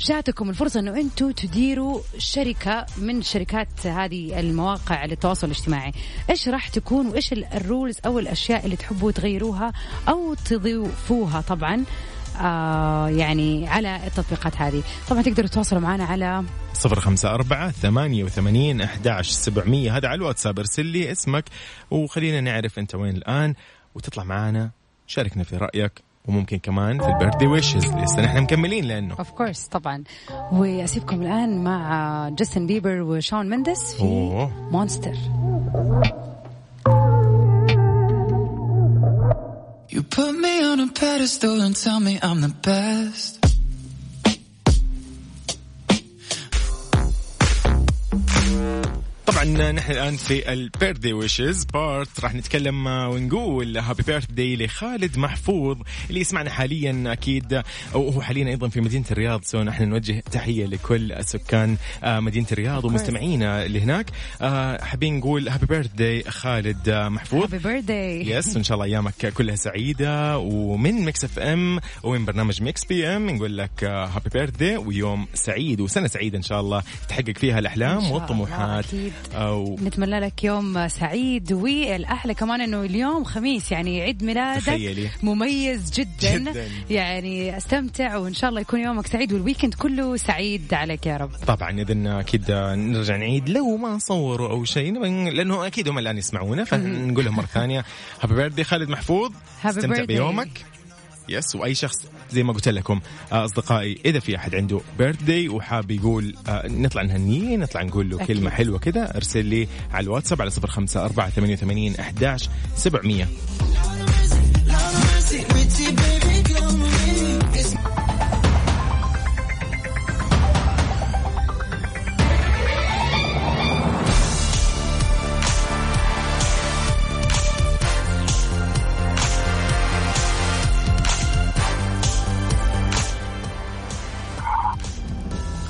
جاتكم 0.00 0.50
الفرصة 0.50 0.80
أنه 0.80 1.00
أنتم 1.00 1.30
تديروا 1.30 2.00
شركة 2.18 2.86
من 2.98 3.22
شركات 3.22 3.86
هذه 3.86 4.40
المواقع 4.40 5.04
للتواصل 5.04 5.46
الاجتماعي. 5.46 5.92
إيش 6.30 6.48
راح 6.48 6.68
تكون 6.68 7.06
وإيش 7.06 7.32
ال- 7.32 7.44
ال 7.44 7.53
rules 7.53 7.96
أو 8.06 8.18
الأشياء 8.18 8.64
اللي 8.64 8.76
تحبوا 8.76 9.10
تغيروها 9.12 9.72
أو 10.08 10.34
تضيفوها 10.34 11.40
طبعا 11.40 11.84
آه 12.40 13.08
يعني 13.08 13.68
على 13.68 14.06
التطبيقات 14.06 14.56
هذه. 14.56 14.82
طبعا 15.08 15.22
تقدروا 15.22 15.48
تتواصلوا 15.48 15.80
معنا 15.80 16.04
على 16.04 16.44
صفر 16.72 17.00
خمسة 17.00 17.30
أربعة 17.34 17.70
ثمانية 17.70 18.24
وثمانين 18.24 18.80
أحداش 18.80 19.28
سبعمية. 19.30 19.96
هذا 19.96 20.08
على 20.08 20.16
الواتساب 20.16 20.58
ارسل 20.58 20.86
لي 20.86 21.12
اسمك 21.12 21.44
وخلينا 21.90 22.40
نعرف 22.40 22.78
أنت 22.78 22.94
وين 22.94 23.16
الآن. 23.16 23.54
وتطلع 23.94 24.24
معنا 24.24 24.70
شاركنا 25.06 25.44
في 25.44 25.56
رأيك. 25.56 25.92
وممكن 26.28 26.58
كمان 26.58 26.98
في 26.98 27.08
ال 27.08 27.36
birthday 27.36 27.46
wishes 27.46 27.86
لسه 27.86 28.22
نحن 28.22 28.42
مكملين 28.42 28.84
لأنه. 28.84 29.14
of 29.18 29.30
course 29.30 29.66
طبعا. 29.66 30.04
وأسيبكم 30.52 31.22
الآن 31.22 31.64
مع 31.64 32.28
جاستن 32.28 32.66
بيبر 32.66 33.00
وشون 33.02 33.48
منديز 33.48 33.94
في 33.94 34.48
Monster 34.70 35.14
You 39.94 40.02
put 40.02 40.34
me 40.34 40.54
on 40.70 40.80
a 40.80 40.88
pedestal 40.88 41.60
and 41.60 41.76
tell 41.76 42.00
me 42.00 42.18
I'm 42.20 42.40
the 42.40 42.54
best. 42.68 43.43
طبعا 49.44 49.72
نحن 49.72 49.92
الآن 49.92 50.16
في 50.16 50.52
ال 50.52 50.59
birthday 50.59 51.12
wishes 51.12 51.64
part 51.64 52.20
راح 52.20 52.34
نتكلم 52.34 52.86
ونقول 52.86 53.78
happy 53.78 54.02
birthday 54.02 54.56
لخالد 54.56 55.18
محفوظ 55.18 55.78
اللي 56.08 56.20
يسمعنا 56.20 56.50
حاليا 56.50 57.04
أكيد. 57.06 57.62
وهو 57.94 58.20
حاليا 58.20 58.48
أيضا 58.48 58.68
في 58.68 58.80
مدينة 58.80 59.04
الرياض. 59.10 59.44
so 59.44 59.62
نحن 59.62 59.84
نوجه 59.88 60.22
تحية 60.32 60.66
لكل 60.66 61.24
سكان 61.24 61.76
آه، 62.04 62.20
مدينة 62.20 62.46
الرياض 62.52 62.84
ومستمعينا 62.84 63.64
اللي 63.64 63.80
هناك. 63.80 64.06
آه، 64.42 64.84
حابين 64.84 65.18
نقول 65.18 65.48
happy 65.48 65.66
birthday 65.66 66.22
خالد 66.30 66.88
آه، 66.88 67.08
محفوظ. 67.08 67.42
happy 67.42 67.58
birthday 67.58 68.28
yes 68.28 68.54
وإن 68.54 68.64
شاء 68.64 68.74
الله 68.74 68.86
أيامك 68.86 69.26
كلها 69.34 69.56
سعيدة. 69.56 70.38
ومن 70.38 70.92
Mix 70.92 71.24
FM 71.24 71.80
ومن 72.02 72.24
برنامج 72.24 72.62
Mix 72.62 72.84
PM 72.84 73.30
نقول 73.30 73.58
لك 73.58 73.84
happy 73.84 74.30
birthday 74.32 74.76
ويوم 74.76 75.26
سعيد 75.34 75.80
وسنة 75.80 76.06
سعيدة 76.06 76.38
إن 76.38 76.42
شاء 76.42 76.60
الله. 76.60 76.82
تحقق 77.08 77.38
فيها 77.38 77.58
الأحلام 77.58 78.10
والطموحات. 78.10 78.84
أكيد. 79.34 79.42
أو 79.42 79.76
نتمنى 79.84 80.20
لك 80.20 80.44
يوم 80.44 80.88
سعيد 80.88 81.52
والأحلى 81.52 82.34
كمان 82.34 82.60
إنه 82.60 82.82
اليوم 82.82 83.24
خميس 83.24 83.72
يعني 83.72 84.02
عيد 84.02 84.24
ميلادك 84.24 84.62
تخيلي. 84.62 85.10
مميز 85.22 85.90
جدا, 85.92 86.38
جداً. 86.38 86.66
يعني 86.90 87.56
استمتع 87.56 88.16
وإن 88.16 88.34
شاء 88.34 88.50
الله 88.50 88.60
يكون 88.60 88.80
يومك 88.80 89.06
سعيد 89.06 89.32
وال 89.32 89.41
weekend 89.41 89.74
كله 89.74 90.16
سعيد 90.16 90.74
عليك 90.74 91.06
يا 91.06 91.16
رب 91.16 91.30
طبعا 91.46 91.70
اذا 91.70 92.20
أكيد 92.20 92.50
نرجع 92.50 93.16
نعيد 93.16 93.48
لو 93.48 93.76
ما 93.76 93.98
صوروا 93.98 94.50
أو 94.50 94.64
شيء 94.64 94.98
لأنه 95.30 95.66
أكيد 95.66 95.88
هم 95.88 95.98
الآن 95.98 96.18
يسمعونا 96.18 96.64
فنقول 96.64 97.24
لهم 97.24 97.36
مرة 97.36 97.46
ثانية 97.46 97.84
happy 98.22 98.34
birthday 98.34 98.64
خالد 98.64 98.88
محفوظ 98.88 99.32
استمتع. 99.64 100.04
بيومك 100.04 100.48
yes 101.28 101.56
وأي 101.56 101.74
شخص 101.74 101.96
زي 102.30 102.42
ما 102.42 102.52
قلت 102.52 102.68
لكم 102.68 103.00
آه، 103.32 103.44
أصدقائي 103.44 103.98
إذا 104.04 104.20
في 104.20 104.36
أحد 104.36 104.54
عنده 104.54 104.80
بيرث 104.98 105.22
داي 105.22 105.48
وحاب 105.48 105.90
يقول 105.90 106.34
آه، 106.48 106.68
نطلع 106.68 107.02
نهنيه 107.02 107.56
نطلع 107.56 107.82
نقول 107.82 108.10
له 108.10 108.16
أكيد. 108.16 108.36
كلمه 108.36 108.50
حلوة 108.50 108.78
كذا 108.78 109.16
ارسل 109.16 109.44
لي 109.44 109.68
على 109.92 110.04
الواتساب 110.04 110.40
على 110.42 110.50
05 110.50 111.04
488 111.04 111.96
11 111.96 112.50
700 112.76 113.26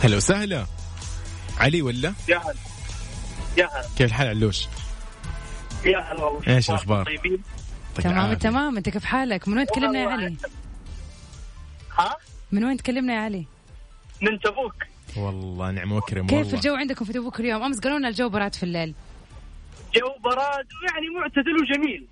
هلا 0.04 0.16
وسهلا. 0.16 0.66
علي 1.58 1.82
ولا؟ 1.82 2.14
يا 2.28 2.38
هلا. 2.38 2.54
يا 3.58 3.66
هلا. 3.66 3.84
كيف 3.96 4.06
الحال 4.06 4.28
علوش؟ 4.28 4.66
يا 5.84 5.98
هلا 5.98 6.24
والله. 6.24 6.56
إيش 6.56 6.70
الأخبار؟ 6.70 7.04
طيبين؟ 7.06 7.42
طيب 7.96 8.04
تمام. 8.04 8.34
تمام. 8.34 8.76
أنت 8.76 8.88
كيف 8.88 9.04
حالك؟ 9.04 9.48
من 9.48 9.56
وين 9.58 9.66
تكلمنا 9.66 9.98
يا 9.98 10.08
علي؟ 10.08 10.36
ها؟ 11.98 12.16
من 12.52 12.64
وين 12.64 12.76
تكلمنا 12.76 13.14
يا 13.14 13.18
علي؟ 13.20 13.46
من 14.22 14.40
تبوك. 14.40 14.74
والله 15.16 15.70
نعم 15.70 15.92
وكرم 15.92 16.26
كيف 16.26 16.38
والله. 16.38 16.54
الجو 16.54 16.74
عندكم 16.74 17.04
في 17.04 17.12
تبوك 17.12 17.40
اليوم؟ 17.40 17.62
أمس 17.62 17.80
قالوا 17.80 17.98
لنا 17.98 18.08
الجو 18.08 18.28
براد 18.28 18.54
في 18.54 18.62
الليل. 18.62 18.94
جو 19.94 20.14
براد 20.24 20.66
يعني 20.90 21.08
معتدل 21.20 21.54
وجميل. 21.62 22.06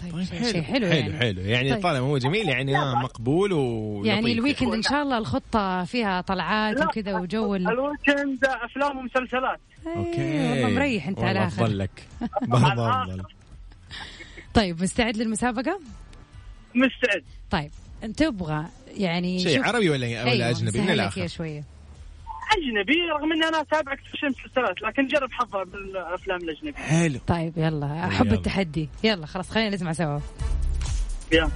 طيب, 0.00 0.12
طيب 0.12 0.24
شيء 0.24 0.38
حلو. 0.38 0.52
شيء 0.52 0.62
حلو 0.62 0.86
حلو 0.86 0.96
يعني. 0.96 1.18
حلو. 1.18 1.40
يعني 1.40 1.72
طيب. 1.72 1.82
طالما 1.82 2.06
هو 2.06 2.18
جميل 2.18 2.48
يعني 2.48 2.78
آه 2.78 2.94
مقبول 2.94 3.52
و 3.52 4.02
يعني 4.04 4.32
ال 4.32 4.37
weekend 4.37 4.74
إن 4.74 4.82
شاء 4.82 5.02
الله 5.02 5.18
الخطة 5.18 5.84
فيها 5.84 6.20
طلعات 6.20 6.80
وكذا 6.86 7.14
وجو 7.14 7.54
ال... 7.54 7.68
ال 7.68 7.77
weekend 7.77 8.44
أفلام 8.44 8.98
ومسلسلات. 8.98 9.60
أي، 9.86 10.50
والله 10.52 10.68
مريح 10.78 11.08
أنت 11.08 11.18
على 11.20 11.38
آخر. 11.46 11.62
افضل 11.64 11.78
لك 11.78 11.90
أفضل. 12.52 13.22
طيب 14.54 14.82
مستعد 14.82 15.16
للمسابقة؟ 15.16 15.80
مستعد. 16.74 17.24
طيب 17.50 17.70
أنت 18.04 18.18
تبغى 18.22 18.64
يعني 18.96 19.38
شيء 19.38 19.64
عربي 19.64 19.90
ولا 19.90 20.06
ولا 20.06 20.30
أيوة، 20.32 20.50
أجنبي؟ 20.50 20.80
من 20.80 20.90
الآخر. 20.90 21.26
شوية. 21.26 21.64
أجنبي 22.56 22.94
رغم 23.12 23.32
إني 23.32 23.48
أنا 23.48 23.60
أتابع 23.60 23.94
كثير 23.94 24.14
شيء 24.20 24.28
مسلسلات 24.28 24.82
لكن 24.82 25.06
جرب 25.06 25.32
حظها 25.32 25.64
بالأفلام 25.64 26.38
الأجنبية 26.40 26.72
حلو 26.82 27.18
طيب 27.26 27.52
يلا 27.56 28.06
أحب 28.08 28.26
يلا. 28.26 28.34
التحدي 28.34 28.88
يلا 29.04 29.26
خلاص 29.26 29.50
خلينا 29.50 29.74
نسمع 29.74 29.92
سوا 29.92 30.18
يلا 31.32 31.50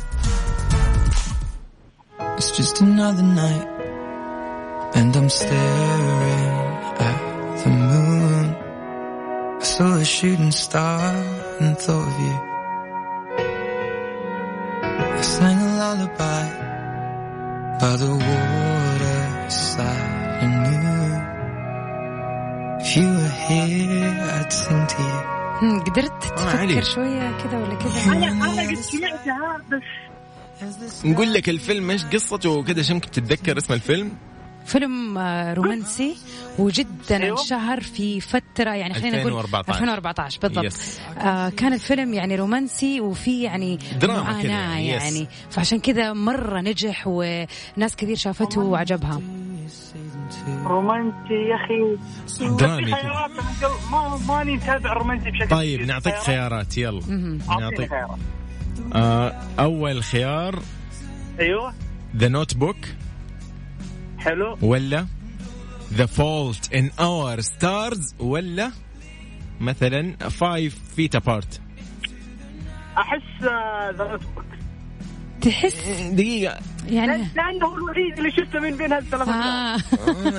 It's 2.39 2.51
just 2.61 2.81
another 2.81 3.23
night, 3.45 3.69
and 4.99 5.11
I'm 5.19 5.29
staring 5.29 6.57
at 7.09 7.19
the 7.63 7.71
moon. 7.91 8.47
I 9.61 9.65
saw 9.75 9.91
a 9.97 10.05
shooting 10.05 10.53
star 10.67 11.01
and 11.63 11.73
thought 11.85 12.09
of 12.13 12.17
you. 12.27 12.37
I 15.19 15.23
sang 15.37 15.59
a 15.69 15.71
lullaby 15.83 16.45
by 17.81 17.93
the 18.03 18.11
waterside 18.27 20.22
here, 23.49 24.15
I'd 24.39 24.53
sing 24.53 24.87
to 24.93 25.03
you. 25.03 25.43
هم، 25.63 25.81
قدرت 25.81 26.23
تفكر 26.23 26.57
علي. 26.59 26.83
شوية 26.83 27.39
كذا 27.45 27.59
ولا 27.59 27.75
كذا 27.75 28.13
أنا 28.13 28.27
أنا 28.27 28.69
قد 28.71 28.75
سمعتها 28.75 29.63
بس 30.63 31.07
نقول 31.07 31.33
لك 31.33 31.49
الفيلم 31.49 31.91
إيش 31.91 32.05
قصته 32.05 32.51
وكذا 32.51 32.81
عشان 32.81 32.95
يمكن 32.95 33.11
تتذكر 33.11 33.59
اسم 33.59 33.75
الفيلم 33.75 34.13
فيلم 34.67 35.19
آه، 35.19 35.55
رومانسي 35.55 36.17
وجدا 36.59 37.23
أيوة. 37.23 37.41
انشهر 37.41 37.81
في 37.81 38.21
فترة 38.21 38.71
يعني 38.71 38.95
خلينا 38.95 39.17
نقول 39.17 39.33
2014. 39.33 39.73
2014 39.75 40.41
بالضبط 40.43 40.65
yes. 40.65 41.01
آه 41.19 41.49
كان 41.49 41.73
الفيلم 41.73 42.15
يعني 42.15 42.37
رومانسي 42.37 43.01
وفي 43.01 43.43
يعني 43.43 43.79
دراما 44.01 44.23
كذا 44.23 44.33
معاناه 44.33 44.79
يعني، 44.79 44.89
yes. 44.88 45.03
يعني 45.03 45.29
فعشان 45.51 45.81
كذا 45.81 46.13
مرة 46.13 46.61
نجح 46.61 47.03
وناس 47.07 47.97
كثير 47.97 48.17
شافته 48.17 48.61
وعجبها 48.61 49.21
رومانسي 50.64 51.35
يا 51.35 51.57
أخي. 51.57 51.99
درامي 52.57 52.90
ما 53.92 54.18
ماني 54.29 54.57
متابع 54.57 54.92
رومانسي 54.92 55.31
بشكل 55.31 55.49
طيب. 55.49 55.81
نعطيك 55.81 56.14
خيارات. 56.14 56.79
يلا. 56.79 57.07
نعطيك. 57.61 57.88
خيارات. 57.90 58.18
آه 58.95 59.33
أول 59.59 60.03
خيار. 60.03 60.62
أيوه. 61.40 61.75
The 62.17 62.29
Notebook 62.29 62.77
حلو. 64.18 64.59
ولا 64.62 65.07
The 65.93 66.07
Fault 66.07 66.75
in 66.75 66.91
Our 67.01 67.41
Stars 67.41 68.15
ولا 68.18 68.71
مثلا 69.61 70.16
Five 70.29 70.79
Feet 70.97 71.17
Apart 71.17 71.61
أحس 72.99 73.42
The 73.97 74.05
Notebook 74.11 74.45
تحس؟ 75.43 75.89
دقيقة. 76.13 76.59
يعني 76.91 77.29
لأنه 77.37 77.67
هو 77.67 77.77
الوحيد 77.77 78.19
اللي 78.19 78.31
شفته 78.31 78.61
من 78.61 78.77
بين 78.77 78.93
هالثلاث. 78.93 79.29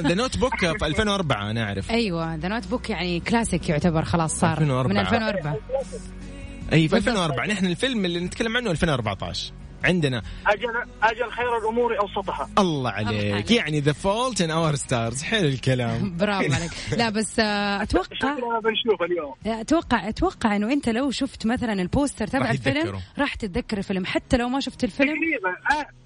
The 0.08 0.14
Notebook 0.14 0.58
في 0.78 0.86
2004 0.86 1.52
أنا 1.52 1.64
أعرف. 1.64 1.92
أيوه 1.92 2.36
The 2.36 2.48
Notebook 2.48 2.90
يعني 2.90 3.20
كلاسيك 3.20 3.70
يعتبر 3.70 4.06
خلاص 4.06 4.40
صار. 4.40 4.52
2004. 4.52 4.94
من 4.94 5.00
2004 5.00 5.56
أي 6.74 6.88
في 6.88 6.98
2004 6.98 7.46
نحن 7.46 7.66
الفيلم 7.66 8.06
اللي 8.06 8.20
نتكلم 8.20 8.58
عنه 8.58 8.72
2014 8.72 9.54
عندنا. 9.84 10.22
أجل 10.48 10.70
أجل 11.04 11.32
خير 11.32 11.58
الأمور 11.58 12.00
أوسطها. 12.00 12.50
الله 12.60 12.92
عليك. 12.92 13.52
يعني 13.52 13.80
The 13.80 13.94
Fault 13.94 14.42
in 14.42 14.52
Our 14.52 14.76
Stars 14.76 15.24
حلو 15.24 15.48
الكلام. 15.48 15.94
برافو 16.18 16.54
عليك. 16.54 16.72
لا 16.98 17.10
بس 17.10 17.40
آه، 17.40 17.82
أتوقع 17.84 18.34
بنشوف 18.60 19.02
اليوم. 19.02 19.34
أتوقع 19.46 20.10
أتوقع 20.10 20.56
إنه 20.56 20.74
أنت 20.74 20.90
لو 20.90 21.12
شفت 21.12 21.46
مثلا 21.46 21.74
ال 21.74 21.81
poster 21.81 22.28
تبع 22.28 22.52
الفيلم. 22.52 23.00
راح 23.20 23.36
تتذكر 23.36 23.78
الفيلم. 23.78 24.06
حتى 24.06 24.38
لو 24.38 24.50
ما 24.50 24.60
شفت 24.60 24.84
الفيلم. 24.84 25.10
تقريبا. 25.10 25.50
آه. 25.82 26.03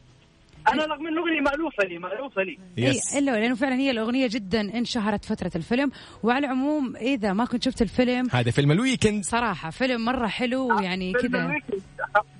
أنا 0.73 0.85
رغم 0.85 1.07
انه 1.07 1.21
اغنيه 1.21 1.41
مألوفة 1.41 1.83
لي 1.83 1.97
مألوفة 1.97 2.43
لي. 2.43 2.57
يس 2.77 3.13
اي 3.13 3.19
إلا 3.19 3.31
لأنه 3.31 3.55
فعلا 3.55 3.75
هي 3.75 3.91
الأغنية 3.91 4.27
جدا 4.31 4.61
انشهرت 4.77 5.25
فترة 5.25 5.51
الفيلم. 5.55 5.91
وعلى 6.23 6.45
العموم 6.45 6.95
إذا 6.95 7.33
ما 7.33 7.45
كنت 7.45 7.63
شفت 7.63 7.81
الفيلم 7.81 8.27
هذا 8.31 8.51
فيلم 8.51 8.71
الويكند. 8.71 9.23
صراحة 9.23 9.69
فيلم 9.69 10.05
مرة 10.05 10.27
حلو 10.27 10.77
ويعني 10.77 11.13
فيلم 11.13 11.59
كذا. 11.59 11.83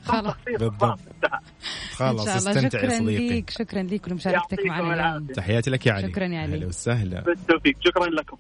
خلاص. 0.06 0.36
بالضبط. 0.48 1.00
خلاص 1.92 2.20
إن 2.20 2.26
شاء 2.26 2.38
الله. 2.38 2.52
استمتع 2.52 2.80
يا 2.80 2.88
شكرا 2.88 3.00
صديقي. 3.00 3.30
ليك 3.30 3.50
شكرا 3.50 3.82
ليك 3.82 4.08
ولمشاركتك 4.08 4.66
معنا 4.66 5.18
اليوم. 5.18 5.28
تحياتي 5.28 5.70
لك 5.70 5.88
يا 5.88 5.94
علي. 5.94 6.12
شكراً 6.12 6.26
يا 6.26 6.40
علي. 6.40 6.58
هلا 6.58 6.68
وسهلا. 6.68 7.22
بالتوفيق. 7.22 7.76
شكرا 7.86 8.06
لكم. 8.06 8.38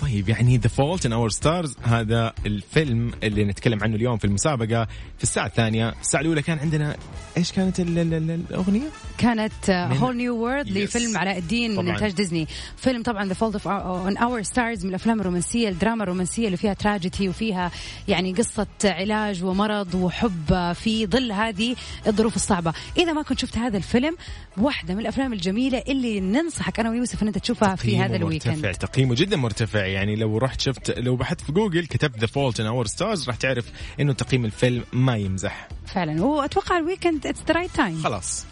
طيب 0.00 0.28
يعني 0.28 0.56
The 0.56 0.68
Fault 0.68 1.06
in 1.06 1.12
Our 1.12 1.30
Stars 1.30 1.76
هذا 1.82 2.32
الفيلم 2.46 3.12
اللي 3.22 3.44
نتكلم 3.44 3.82
عنه 3.82 3.96
اليوم 3.96 4.16
في 4.18 4.24
المسابقة 4.24 4.84
في 5.16 5.22
الساعة 5.22 5.46
الثانية. 5.46 5.94
الساعة 6.00 6.20
الأولى 6.20 6.42
كان 6.42 6.58
عندنا 6.58 6.96
إيش 7.36 7.52
كانت 7.52 7.80
ال- 7.80 7.98
ال- 7.98 8.14
ال- 8.14 8.30
الأغنية؟ 8.50 8.88
كانت 9.18 9.70
Whole 9.70 10.16
New 10.16 10.36
World 10.36 10.66
Yes. 10.66 10.72
لفيلم 10.72 11.18
علاء 11.18 11.38
الدين 11.38 11.76
من. 11.76 11.88
انتاج 11.88 12.12
ديزني. 12.12 12.46
فيلم 12.76 13.02
طبعا 13.02 13.24
The 13.24 13.34
Fault 13.34 13.66
in 13.66 14.16
Our 14.16 14.42
Stars 14.42 14.84
من 14.84 14.90
الأفلام 14.90 15.20
الرومانسية 15.20 15.68
الدراما 15.68 16.02
الرومانسية 16.02 16.46
اللي 16.46 16.56
فيها 16.56 16.74
تراجيدي 16.74 17.28
وفيها 17.28 17.70
يعني 18.08 18.32
قصة 18.32 18.66
علاج 18.84 19.44
ومرض 19.44 19.94
وحب 19.94 20.72
في 20.72 21.06
ظل 21.06 21.32
هذه 21.32 21.76
الظروف 22.06 22.36
الصعبة. 22.36 22.72
إذا 22.98 23.12
ما 23.12 23.22
كنت 23.22 23.38
شفت 23.38 23.58
هذا 23.58 23.76
الفيلم 23.76 24.16
واحدة 24.56 24.94
من 24.94 25.00
الأفلام 25.00 25.32
الجميلة 25.32 25.82
اللي 25.88 26.20
ننصحك 26.20 26.80
أنا 26.80 26.90
ويوسف 26.90 27.22
إن 27.22 27.26
أنت 27.28 27.38
تشوفها 27.38 27.74
في 27.76 27.98
هذا 27.98 28.16
ال 28.16 28.22
weekend. 28.22 28.74
تقييمه 28.74 29.14
جدا 29.14 29.36
مرتفع. 29.36 29.85
يعني 29.86 30.16
لو 30.16 30.38
رحت 30.38 30.60
شفت 30.60 30.98
لو 30.98 31.16
بحثت 31.16 31.40
في 31.40 31.52
جوجل 31.52 31.86
كتبت 31.86 32.18
The 32.18 32.26
Fault 32.26 32.60
in 32.60 32.66
Our 32.66 32.86
Stars 32.86 33.26
راح 33.28 33.36
تعرف 33.36 33.64
إنه 34.00 34.12
تقييم 34.12 34.44
الفيلم 34.44 34.84
ما 34.92 35.16
يمزح. 35.16 35.68
فعلا. 35.86 36.24
وأتوقع 36.24 36.78
ال 36.78 36.84
weekend 36.84 37.26
it's 37.26 37.40
the 37.48 37.54
right 37.54 37.70
time 37.70 38.02
خلاص. 38.02 38.46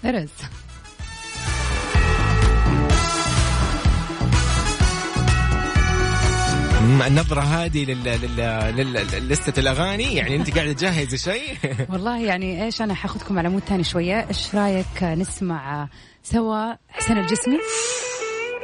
م- 6.84 7.02
النظرة 7.02 7.40
هذه 7.40 7.84
لل... 7.84 8.04
لل... 8.04 8.36
لل... 8.76 9.28
لستة 9.28 9.60
الأغاني 9.60 10.14
يعني 10.14 10.36
أنت 10.36 10.54
قاعدة 10.56 10.72
تجهزي 10.72 11.18
شيء؟ 11.18 11.56
والله 11.92 12.20
يعني 12.20 12.64
إيش 12.64 12.82
أنا 12.82 12.94
حاخذكم 12.94 13.38
على 13.38 13.48
mood 13.48 13.62
ثاني 13.62 13.84
شوية. 13.84 14.26
إيش 14.28 14.54
رأيك 14.54 15.02
نسمع 15.02 15.88
سوا 16.22 16.72
حسين 16.88 17.18
الجسمي؟ 17.18 17.58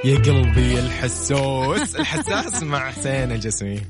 يا 0.04 0.16
قلبي 0.16 0.78
الحسوس. 0.78 1.96
الحسوس 1.96 2.62
مع 2.62 2.90
حسين 2.90 3.32
الجسمي. 3.32 3.80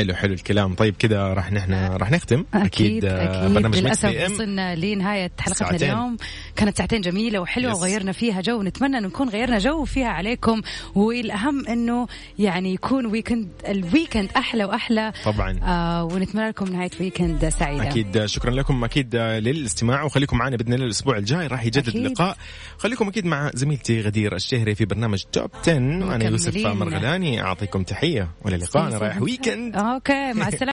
حلو 0.00 0.14
حلو 0.14 0.34
الكلام. 0.34 0.74
طيب 0.74 0.94
كذا 0.98 1.34
راح 1.34 1.52
نحن 1.52 1.74
راح 1.74 2.10
نختم. 2.10 2.44
أكيد 2.54 3.04
آه، 3.04 3.44
أكيد. 3.44 3.54
برنامج 3.54 3.78
للأسف 3.78 4.08
بي 4.08 4.26
إم. 4.26 4.32
وصلنا 4.32 4.76
لنهاية 4.76 5.30
حلقتنا 5.38 5.68
ساعتين. 5.68 5.90
اليوم. 5.90 6.16
كانت 6.56 6.78
ساعتين 6.78 7.00
جميلة 7.00 7.38
وحلوة. 7.38 7.74
وغيرنا 7.76 8.12
فيها 8.12 8.40
جو. 8.40 8.62
نتمنى 8.62 8.98
أن 8.98 9.02
نكون 9.02 9.28
غيرنا 9.28 9.58
جو 9.58 9.84
فيها 9.84 10.08
عليكم. 10.08 10.60
والأهم 10.94 11.66
أنه 11.66 12.06
يعني 12.38 12.74
يكون 12.74 13.06
weekend 13.06 13.48
ال 13.68 13.76
weekend 13.76 14.28
أحلى 14.36 14.64
وأحلى. 14.64 15.12
طبعا. 15.24 15.60
آه 15.62 16.04
ونتمنى 16.04 16.48
لكم 16.48 16.66
نهاية 16.66 16.90
weekend 17.00 17.48
سعيدة. 17.48 17.82
أكيد. 17.88 18.26
شكرا 18.26 18.50
لكم. 18.50 18.84
أكيد 18.84 19.16
للاستماع. 19.16 20.02
وخليكم 20.02 20.38
معنا 20.38 20.56
بإذن 20.56 20.72
الله 20.72 20.84
الأسبوع 20.84 21.16
الجاي. 21.16 21.46
راح 21.46 21.64
يجدد 21.64 21.88
أكيد. 21.88 22.04
اللقاء. 22.04 22.36
خليكم 22.78 23.08
أكيد 23.08 23.26
مع 23.26 23.50
زميلتي 23.54 24.00
غدير 24.00 24.34
الشهري 24.34 24.74
في 24.74 24.84
برنامج 24.84 25.22
Top 25.32 25.50
10 25.62 25.74
وأنا 25.74 26.24
يوسف. 26.24 26.56
مرغلاني 26.56 27.42
أعطيكم 27.42 27.82
تحية. 27.82 28.30
وإلى 28.44 28.56
اللقاء 28.56 28.86
أنا 28.86 28.98
رايح 28.98 29.22
weekend 29.22 29.76
أوكي 29.94 30.32
مع 30.32 30.48
السلامه 30.48 30.60